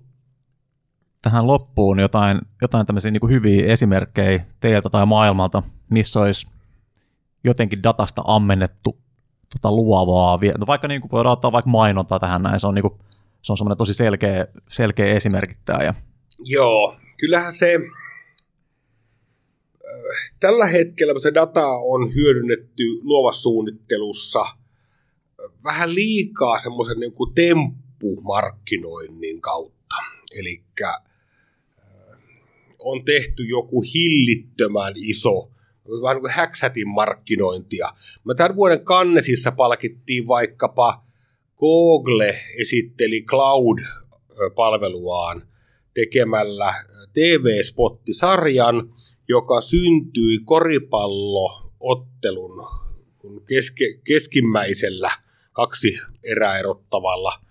[1.23, 6.47] tähän loppuun jotain, jotain tämmöisiä niin hyviä esimerkkejä teiltä tai maailmalta, missä olisi
[7.45, 8.99] jotenkin datasta ammennettu
[9.53, 12.83] tota, luovaa, no vaikka niin kuin voidaan ottaa vaikka mainontaa tähän näin, se on, niin
[12.83, 12.95] kuin,
[13.43, 15.95] se on semmoinen tosi selkeä, selkeä esimerkittäjä.
[16.39, 17.79] Joo, kyllähän se,
[20.41, 24.45] tällä hetkellä se data on hyödynnetty luovassa suunnittelussa
[25.64, 29.95] vähän liikaa semmoisen niin kuin temppumarkkinoinnin kautta.
[30.39, 30.62] Eli
[32.78, 35.51] on tehty joku hillittömän iso
[36.03, 37.89] vähän niin kuin häksätin markkinointia.
[38.24, 41.05] Mä tämän vuoden kannesissa palkittiin vaikkapa
[41.57, 45.49] Google esitteli Cloud-palveluaan
[45.95, 46.74] tekemällä
[47.12, 48.95] TV-spottisarjan,
[49.29, 52.66] joka syntyi koripalloottelun
[53.49, 55.11] keske, keskimmäisellä
[55.53, 57.45] kaksi erää erottavalla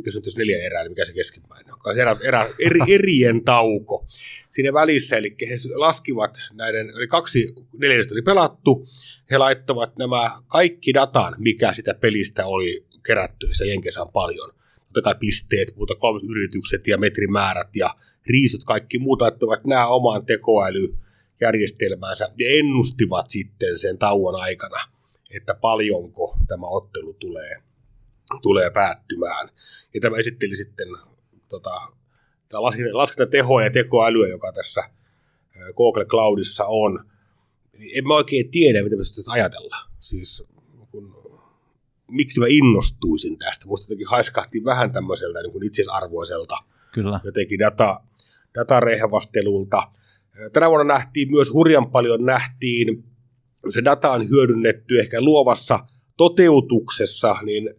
[0.00, 3.44] mikä se on, jos neljä erää, niin mikä se keskimmäinen on, erä, erä, eri, erien
[3.44, 4.06] tauko
[4.50, 8.86] siinä välissä, eli he laskivat näiden, eli kaksi neljästä oli pelattu,
[9.30, 14.52] he laittavat nämä kaikki datan, mikä sitä pelistä oli kerätty, se Jenkeissä on paljon,
[14.84, 17.94] totta kai pisteet, muuta kolme yritykset ja metrimäärät ja
[18.26, 20.26] riisut, kaikki muut laittavat nämä omaan
[21.40, 24.80] tekoälyjärjestelmäänsä ja ennustivat sitten sen tauon aikana,
[25.30, 27.56] että paljonko tämä ottelu tulee,
[28.42, 29.48] tulee päättymään.
[29.94, 30.88] Ja tämä esitteli sitten
[31.48, 31.80] tota,
[32.92, 34.82] laskentatehoa ja tekoälyä, joka tässä
[35.76, 37.04] Google Cloudissa on.
[37.94, 39.76] En mä oikein tiedä, mitä me sitä ajatella.
[40.00, 40.42] Siis
[40.90, 41.14] kun,
[42.10, 43.66] miksi mä innostuisin tästä.
[43.66, 46.56] Musta jotenkin haiskahti vähän tämmöiseltä niin kuin itsesarvoiselta
[46.92, 47.20] Kyllä.
[47.24, 48.00] jotenkin data,
[48.54, 49.92] datarehvastelulta.
[50.52, 53.04] Tänä vuonna nähtiin myös hurjan paljon nähtiin,
[53.68, 55.78] se data on hyödynnetty ehkä luovassa
[56.16, 57.70] toteutuksessa, niin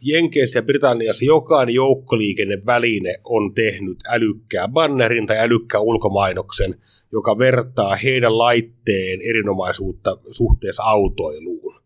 [0.00, 6.74] Jenkeissä ja Britanniassa jokainen joukkoliikenneväline on tehnyt älykkää bannerin tai älykkää ulkomainoksen,
[7.12, 11.80] joka vertaa heidän laitteen erinomaisuutta suhteessa autoiluun.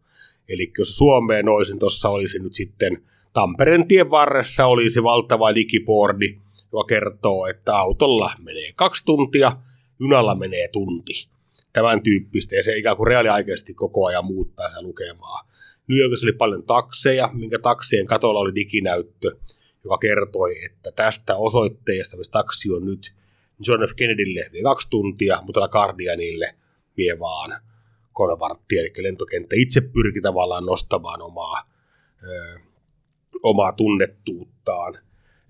[0.48, 3.02] Eli jos Suomeen noisin tuossa olisi nyt sitten
[3.32, 6.38] Tampereen tien varressa olisi valtava digiboardi,
[6.74, 9.56] joka kertoo, että autolla menee kaksi tuntia,
[10.00, 11.28] junalla menee tunti.
[11.72, 15.48] Tämän tyyppistä, ja se ikään kuin reaaliaikaisesti koko ajan muuttaa sitä lukemaa.
[15.88, 19.30] New Yorkissa oli paljon takseja, minkä taksien katolla oli diginäyttö,
[19.84, 23.12] joka kertoi, että tästä osoitteesta, missä taksi on nyt,
[23.66, 23.94] John F.
[23.96, 26.54] Kennedylle vie kaksi tuntia, mutta Guardianille
[26.96, 27.62] vie vaan
[28.12, 31.70] kolme varttia, eli lentokenttä itse pyrki tavallaan nostamaan omaa,
[32.28, 32.58] ö,
[33.42, 35.03] omaa tunnettuuttaan.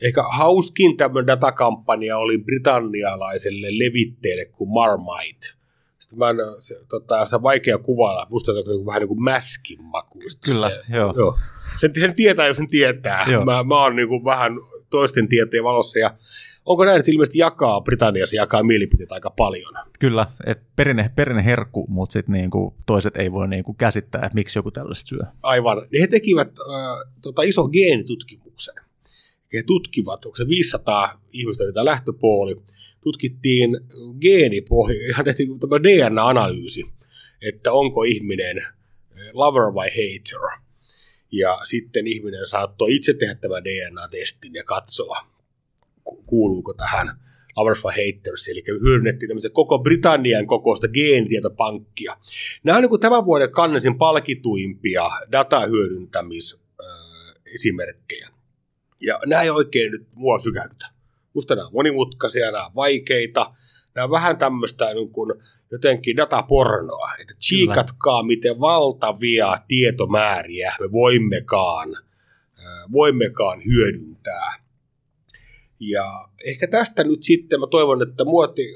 [0.04, 5.48] Ehkä hauskin tämmöinen datakampanja oli britannialaiselle levitteelle kuin Marmite–
[6.04, 9.82] sitten mä en, se, tota, se on vaikea kuvailla, musta on vähän niin kuin mäskin
[9.82, 10.44] makuista.
[10.44, 11.14] Kyllä, se, joo.
[11.16, 11.38] joo.
[11.80, 13.26] Sen, sen tietää, jos sen tietää.
[13.30, 13.44] Joo.
[13.44, 14.52] Mä, mä oon niin kuin vähän
[14.90, 16.10] toisten tieteen valossa ja
[16.64, 19.74] onko näin, että se ilmeisesti jakaa, Britanniassa jakaa mielipiteitä aika paljon.
[20.00, 24.58] Kyllä, että perinne, perinne herkku, mutta sitten niinku toiset ei voi niinku käsittää, että miksi
[24.58, 25.22] joku tällaista syö.
[25.42, 25.82] Aivan.
[26.00, 28.43] He tekivät äh, tota, iso geenitutkimuksen.
[29.54, 32.56] He tutkivat, onko se 500 ihmistä oli tämä lähtöpuoli,
[33.00, 33.80] tutkittiin
[34.20, 36.84] geenipohja, ihan tehtiin DNA-analyysi,
[37.42, 38.66] että onko ihminen
[39.32, 40.40] lover vai hater.
[41.32, 45.18] Ja sitten ihminen saattoi itse tehdä tämän DNA-testin ja katsoa,
[46.26, 47.20] kuuluuko tähän
[47.56, 52.16] lovers vai haters, eli hyödynnettiin tämmöistä koko Britannian kokoista geenitietopankkia.
[52.62, 58.28] Nämä on niin tämän vuoden kannesin palkituimpia datahyödyntämisesimerkkejä.
[59.06, 60.86] Ja nämä ei oikein nyt mua sykähdytä.
[61.34, 63.54] Musta nämä on monimutkaisia, nämä on vaikeita,
[63.94, 65.32] nämä on vähän tämmöistä niin kuin
[65.70, 71.96] jotenkin datapornoa, että chiikatkaa, miten valtavia tietomääriä me voimmekaan,
[72.92, 74.64] voimmekaan hyödyntää.
[75.80, 78.24] Ja ehkä tästä nyt sitten mä toivon, että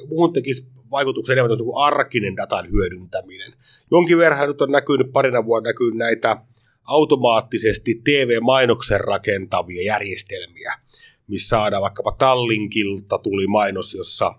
[0.08, 3.52] muuhun tekisi vaikutuksen enemmän kuin arkinen datan hyödyntäminen.
[3.90, 6.42] Jonkin verran nyt on näkynyt, parina vuonna näkynyt näitä
[6.88, 10.74] automaattisesti TV-mainoksen rakentavia järjestelmiä,
[11.26, 14.34] missä saadaan vaikkapa Tallinkilta tuli mainos, jossa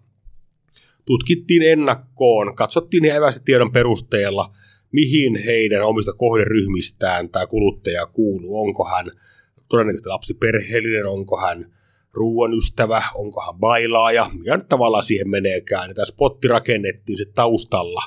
[1.05, 4.51] tutkittiin ennakkoon, katsottiin ihan evästä tiedon perusteella,
[4.91, 8.61] mihin heidän omista kohderyhmistään tämä kuluttaja kuuluu.
[8.61, 9.11] Onko hän
[9.69, 11.73] todennäköisesti lapsiperheellinen, onko hän
[12.13, 15.89] ruoan ystävä, onko hän bailaaja, mikä nyt tavallaan siihen meneekään.
[15.89, 18.01] Ja tämä spotti rakennettiin se taustalla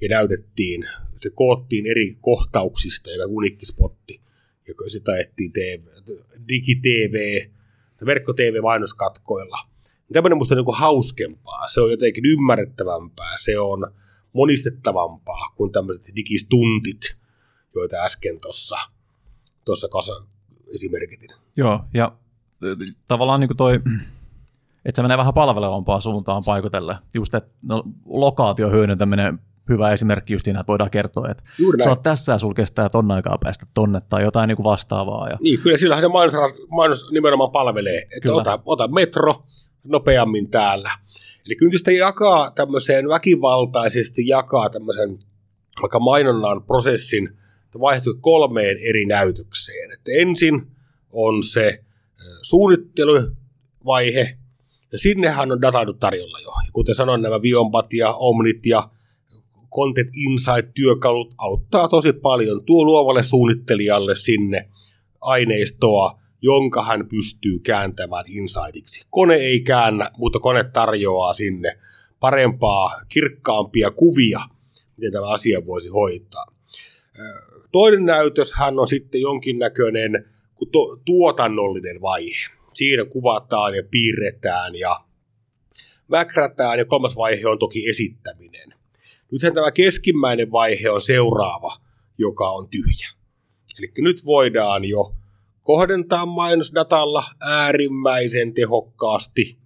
[0.00, 0.88] ja näytettiin,
[1.22, 4.20] se koottiin eri kohtauksista, joka unikki spotti,
[4.68, 5.80] joka sitä ajettiin TV,
[6.48, 7.46] digi-TV,
[8.06, 9.58] verkko-TV-mainoskatkoilla.
[10.12, 13.92] Tämmöinen musta on niin hauskempaa, se on jotenkin ymmärrettävämpää, se on
[14.32, 17.16] monistettavampaa kuin tämmöiset digistuntit,
[17.74, 18.76] joita äsken tuossa
[19.64, 20.12] tossa
[20.74, 21.30] esimerkitin.
[21.56, 22.16] Joo, ja
[23.08, 23.74] tavallaan niin kuin toi,
[24.84, 26.96] että se menee vähän palvelevampaan suuntaan paikotelle.
[27.14, 29.38] Just, että no, lokaatio hyödyntäminen
[29.68, 32.88] hyvä esimerkki just siinä, että voidaan kertoa, että Juuri sä oot tässä ja sulla kestää
[32.88, 35.28] ton aikaa päästä tonne tai jotain niin kuin vastaavaa.
[35.28, 35.36] Ja...
[35.40, 36.34] Niin, kyllä sillähän se mainos,
[36.68, 39.34] mainos nimenomaan palvelee, että ota, ota metro
[39.84, 40.90] nopeammin täällä.
[41.46, 45.18] Eli kyllä sitä jakaa tämmöiseen väkivaltaisesti jakaa tämmöisen
[45.82, 47.38] vaikka mainonnan prosessin
[47.80, 49.92] vaihtui kolmeen eri näytökseen.
[49.92, 50.66] Että ensin
[51.12, 51.84] on se
[52.42, 54.38] suunnitteluvaihe,
[54.92, 56.50] ja sinnehän on data tarjolla jo.
[56.66, 58.90] Ja kuten sanoin, nämä Viombat ja Omnit ja
[59.74, 62.64] Content Insight-työkalut auttaa tosi paljon.
[62.64, 64.68] Tuo luovalle suunnittelijalle sinne
[65.20, 69.06] aineistoa, jonka hän pystyy kääntämään insightiksi.
[69.10, 71.78] Kone ei käännä, mutta kone tarjoaa sinne
[72.20, 74.40] parempaa, kirkkaampia kuvia,
[74.96, 76.44] miten tämä asia voisi hoitaa.
[77.72, 80.30] Toinen näytös hän on sitten jonkinnäköinen
[81.04, 82.50] tuotannollinen vaihe.
[82.74, 85.00] Siinä kuvataan ja piirretään ja
[86.10, 88.74] väkrätään ja kolmas vaihe on toki esittäminen.
[89.32, 91.76] Nythän tämä keskimmäinen vaihe on seuraava,
[92.18, 93.08] joka on tyhjä.
[93.78, 95.14] Eli nyt voidaan jo
[95.60, 99.58] kohdentaa mainosdatalla äärimmäisen tehokkaasti.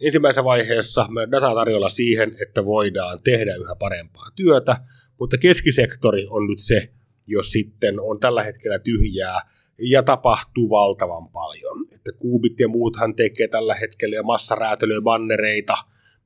[0.00, 4.76] Ensimmäisessä vaiheessa me data tarjolla siihen, että voidaan tehdä yhä parempaa työtä,
[5.20, 6.92] mutta keskisektori on nyt se,
[7.26, 9.40] jos sitten on tällä hetkellä tyhjää
[9.78, 11.86] ja tapahtuu valtavan paljon.
[11.92, 15.74] Että kuubit ja muuthan tekee tällä hetkellä massaräätelyä bannereita,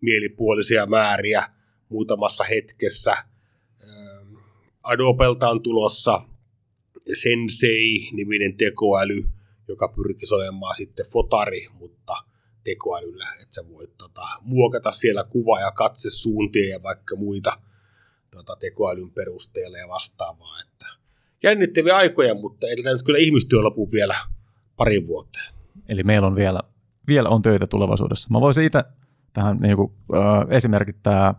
[0.01, 1.58] mielipuolisia määriä
[1.89, 3.17] muutamassa hetkessä.
[4.83, 6.23] Adobelta on tulossa
[7.15, 9.25] Sensei-niminen tekoäly,
[9.69, 12.15] joka pyrkisi olemaan sitten fotari, mutta
[12.65, 17.59] tekoälyllä, että sä voit tota, muokata siellä kuva- ja katsesuuntia ja vaikka muita
[18.31, 20.61] tota, tekoälyn perusteella ja vastaavaa.
[20.61, 20.87] Että
[21.43, 24.17] jännittäviä aikoja, mutta ei nyt kyllä ihmistyö lopu vielä
[24.77, 25.39] pari vuotta.
[25.89, 26.61] Eli meillä on vielä,
[27.07, 28.29] vielä on töitä tulevaisuudessa.
[28.31, 28.85] Mä voisin itse
[29.33, 31.35] tähän niin kuin, äh, esimerkittää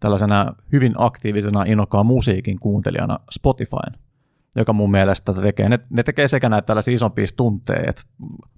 [0.00, 4.06] tällaisena hyvin aktiivisena innokkaan musiikin kuuntelijana Spotifyn
[4.56, 5.68] joka mun mielestä tekee.
[5.68, 8.02] Ne, ne tekee sekä näitä tällaisia isompia tunteja, että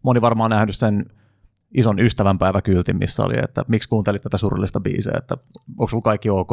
[0.02, 1.06] moni varmaan nähnyt sen
[1.74, 5.36] ison ystävänpäiväkyltin, missä oli, että miksi kuuntelit tätä surullista biisiä, että
[5.68, 6.50] onko sulla kaikki ok.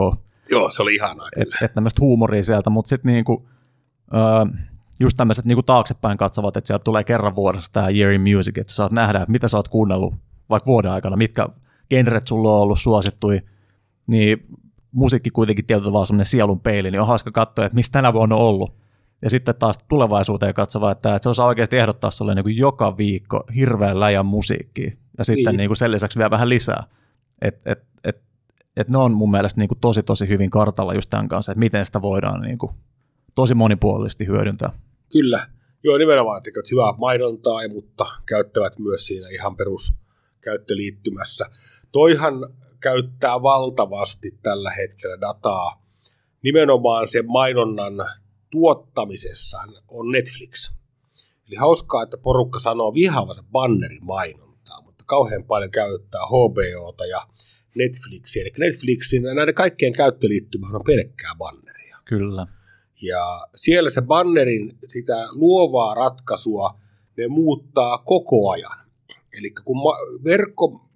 [0.51, 1.45] Joo, se oli ihanaa kyllä.
[1.45, 4.59] Että et tämmöistä huumoria sieltä, mutta sitten niinku, uh,
[4.99, 8.71] just tämmöiset niinku taaksepäin katsovat, että sieltä tulee kerran vuodessa tämä Year in Music, että
[8.71, 10.13] sä saat nähdä, että mitä sä oot kuunnellut
[10.49, 11.47] vaikka vuoden aikana, mitkä
[11.89, 13.41] genret sulla on ollut suosittui,
[14.07, 14.47] niin
[14.95, 18.35] musiikki kuitenkin tietyllä tavalla semmoinen sielun peili, niin on hauska katsoa, että mistä tänä vuonna
[18.35, 18.73] on ollut
[19.21, 22.97] ja sitten taas tulevaisuuteen katsova, että, että se osaa oikeasti ehdottaa sulle niin kuin joka
[22.97, 24.91] viikko hirveän läjän musiikkia.
[25.17, 25.57] Ja sitten niin.
[25.57, 26.83] Niin kuin sen lisäksi vielä vähän lisää.
[27.41, 28.21] Et, et, et,
[28.77, 31.59] et ne on mun mielestä niin kuin tosi tosi hyvin kartalla just tämän kanssa, että
[31.59, 32.71] miten sitä voidaan niin kuin
[33.35, 34.71] tosi monipuolisesti hyödyntää.
[35.11, 35.47] Kyllä.
[35.83, 41.45] Joo, nimenomaan tekevät hyvää mainontaa, mutta käyttävät myös siinä ihan peruskäyttöliittymässä.
[41.91, 42.33] Toihan
[42.85, 45.85] käyttää valtavasti tällä hetkellä dataa
[46.41, 47.93] nimenomaan sen mainonnan
[48.49, 49.57] tuottamisessa
[49.87, 50.71] on Netflix.
[51.47, 57.27] Eli hauskaa, että porukka sanoo vihaavansa bannerin mainontaa, mutta kauhean paljon käyttää HBOta ja
[57.75, 58.41] Netflixiä.
[58.41, 61.97] Eli Netflixin ja näiden kaikkien käyttöliittymä on pelkkää banneria.
[62.05, 62.47] Kyllä.
[63.01, 66.79] Ja siellä se bannerin sitä luovaa ratkaisua
[67.17, 68.77] ne muuttaa koko ajan.
[69.37, 70.23] Eli kun ma-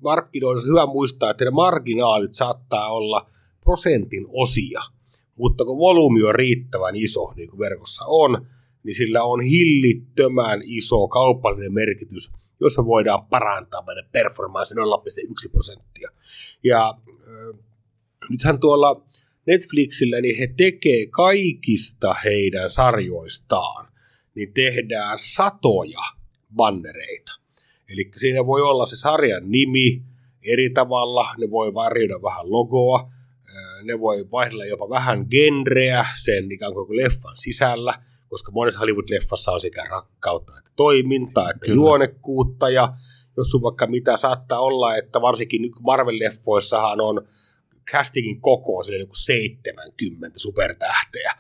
[0.04, 3.30] verkkomarkkinoilla on hyvä muistaa, että ne marginaalit saattaa olla
[3.62, 4.82] prosentin osia–
[5.40, 8.48] mutta kun volyymi on riittävän iso, niin kuin verkossa on,
[8.84, 16.10] niin sillä on hillittömän iso kaupallinen merkitys, jossa voidaan parantaa meidän performanssi 0,1 prosenttia.
[16.64, 17.60] Ja äh,
[18.30, 19.04] nythän tuolla
[19.48, 23.88] Netflixillä, niin he tekee kaikista heidän sarjoistaan,
[24.36, 26.04] niin tehdään satoja
[26.56, 27.39] bannereita.
[27.94, 30.04] Eli siinä voi olla se sarjan nimi
[30.52, 33.12] eri tavalla, ne voi varjoida vähän logoa,
[33.84, 37.94] ne voi vaihdella jopa vähän genreä sen ikään kuin leffan sisällä,
[38.28, 41.76] koska monessa Hollywood-leffassa on sekä rakkautta että toimintaa, että Kyllä.
[41.76, 42.94] juonekuutta, ja
[43.38, 47.28] jos sun vaikka mitä saattaa olla, että varsinkin Marvel-leffoissahan on
[47.92, 51.34] castingin koko sille niin 70 supertähteä,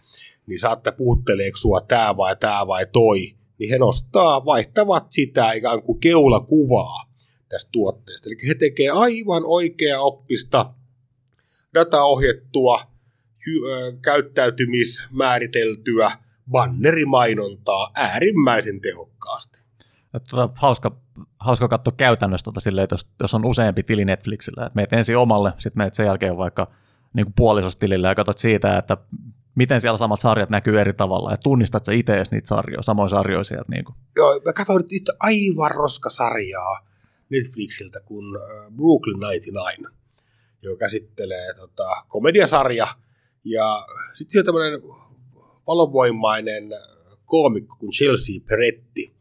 [0.47, 5.81] niin saatte puhutteleeko sua tämä vai tämä vai toi, niin he nostaa, vaihtavat sitä ikään
[5.81, 7.09] kuin keulakuvaa
[7.49, 8.29] tästä tuotteesta.
[8.29, 10.73] Eli he tekee aivan oikea oppista
[11.73, 12.81] dataohjettua,
[14.01, 16.11] käyttäytymismääriteltyä
[16.51, 19.61] bannerimainontaa äärimmäisen tehokkaasti.
[20.29, 20.97] Tuota, hauska,
[21.39, 25.17] hauska katsoa käytännössä tuota silleen, että jos, jos on useampi tili Netflixillä, että meet ensin
[25.17, 26.71] omalle, sitten meet sen jälkeen vaikka
[27.13, 28.97] niin puolisostilille ja katsot siitä, että
[29.59, 33.43] miten siellä samat sarjat näkyy eri tavalla, ja tunnistat sä itse niitä sarjoja, samoin sarjoja
[33.43, 33.71] sieltä.
[33.71, 33.95] Niin kuin.
[34.15, 36.87] Joo, mä katsoin nyt aivan roskasarjaa
[37.29, 39.91] Netflixiltä kuin äh, Brooklyn 99,
[40.61, 42.87] joka käsittelee tota, komediasarja.
[43.43, 44.81] Ja sitten siellä tämmöinen
[45.67, 46.63] valovoimainen
[47.25, 49.13] koomikko kuin Chelsea Peretti.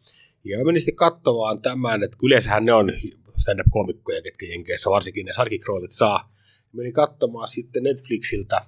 [0.44, 2.92] Ja mä menin sitten katsomaan tämän, että yleensähän ne on
[3.36, 6.32] stand-up-koomikkoja, ketkä Jenkeissä varsinkin ne sarkikroolit saa.
[6.72, 8.66] Menin katsomaan sitten Netflixiltä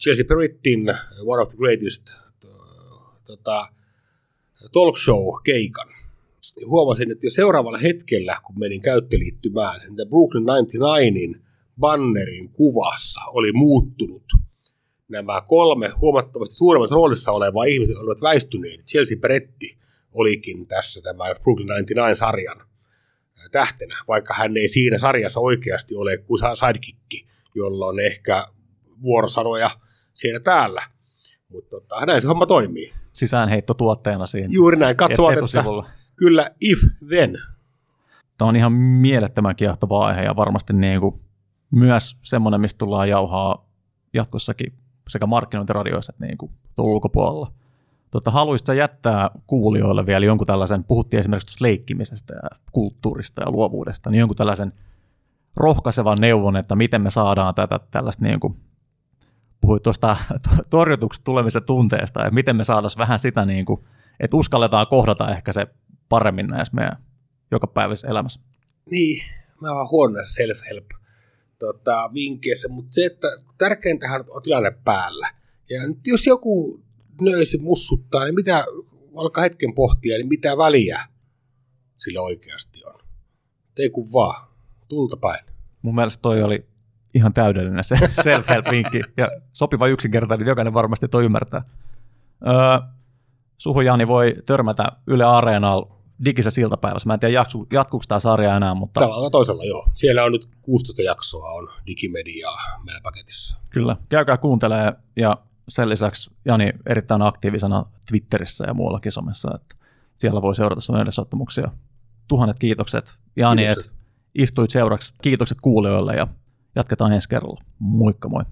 [0.00, 2.14] Chelsea Perettin One of the Greatest
[3.24, 3.68] tota,
[4.72, 5.88] talk show-keikan.
[6.66, 11.40] Huomasin, että jo seuraavalla hetkellä, kun menin käyttöliittymään, niin Brooklyn 99in
[11.80, 14.32] bannerin kuvassa oli muuttunut
[15.08, 18.86] nämä kolme huomattavasti suuremmassa roolissa olevaa ihmisiä olivat väistyneet.
[18.86, 19.78] Chelsea Peretti
[20.12, 22.66] olikin tässä tämä Brooklyn 99-sarjan
[23.50, 28.46] tähtenä, vaikka hän ei siinä sarjassa oikeasti ole kuin sidekick, jolla on ehkä
[29.02, 29.70] vuorosanoja
[30.14, 30.82] siinä täällä.
[31.48, 32.92] Mutta tota, näin se homma toimii.
[33.12, 34.48] Sisäänheitto tuotteena siinä.
[34.50, 36.78] Juuri näin, katsovat, että kyllä if
[37.08, 37.38] then.
[38.38, 41.20] Tämä on ihan mielettömän kiehtova aihe ja varmasti niin kuin
[41.70, 43.68] myös semmoinen, mistä tullaan jauhaa
[44.12, 44.72] jatkossakin
[45.08, 47.52] sekä markkinointiradioissa että niin kuin ulkopuolella.
[48.10, 54.18] Tota, haluaisitko jättää kuulijoille vielä jonkun tällaisen, puhuttiin esimerkiksi leikkimisestä ja kulttuurista ja luovuudesta, niin
[54.18, 54.72] jonkun tällaisen
[55.56, 58.56] rohkaisevan neuvon, että miten me saadaan tätä tällaista, niin kuin,
[59.66, 60.16] puhuit tuosta
[60.70, 63.80] torjutuksi tulemisen tunteesta, että miten me saataisiin vähän sitä, niin kuin,
[64.20, 65.66] että uskalletaan kohdata ehkä se
[66.08, 67.04] paremmin näissä meidän
[67.50, 68.40] jokapäiväisessä elämässä.
[68.90, 69.22] Niin,
[69.62, 70.86] mä oon huono self-help
[71.58, 75.30] tota, vinkkeissä, mutta se, että tärkeintähän on tilanne päällä.
[75.70, 76.84] Ja nyt jos joku
[77.20, 78.64] nöisi mussuttaa, niin mitä,
[79.16, 81.00] alkaa hetken pohtia, niin mitä väliä
[81.96, 83.00] sillä oikeasti on.
[83.74, 84.48] Tee kun vaan,
[84.88, 85.44] tulta päin.
[85.82, 86.66] Mun mielestä toi oli
[87.16, 91.62] ihan täydellinen se self-help-vinkki ja sopiva yksinkertainen, niin jokainen varmasti toi ymmärtää.
[92.46, 92.88] Öö,
[93.58, 97.06] Suhu Jani voi törmätä Yle Areenalla digisessä iltapäivässä.
[97.06, 99.00] Mä en tiedä, jaksu, jatkuuko tämä sarja enää, mutta...
[99.00, 99.88] Tavallaan toisella, joo.
[99.94, 103.58] Siellä on nyt 16 jaksoa on digimediaa meidän paketissa.
[103.70, 105.36] Kyllä, käykää kuuntelee ja
[105.68, 109.76] sen lisäksi Jani erittäin aktiivisena Twitterissä ja muuallakin somessa, että
[110.14, 111.70] siellä voi seurata sun edesottamuksia.
[112.28, 113.84] Tuhannet kiitokset Jani, että
[114.34, 115.14] istuit seuraksi.
[115.22, 116.26] Kiitokset kuulijoille ja
[116.76, 117.60] jatketaan ensi kerralla.
[117.78, 118.44] Moikka moi!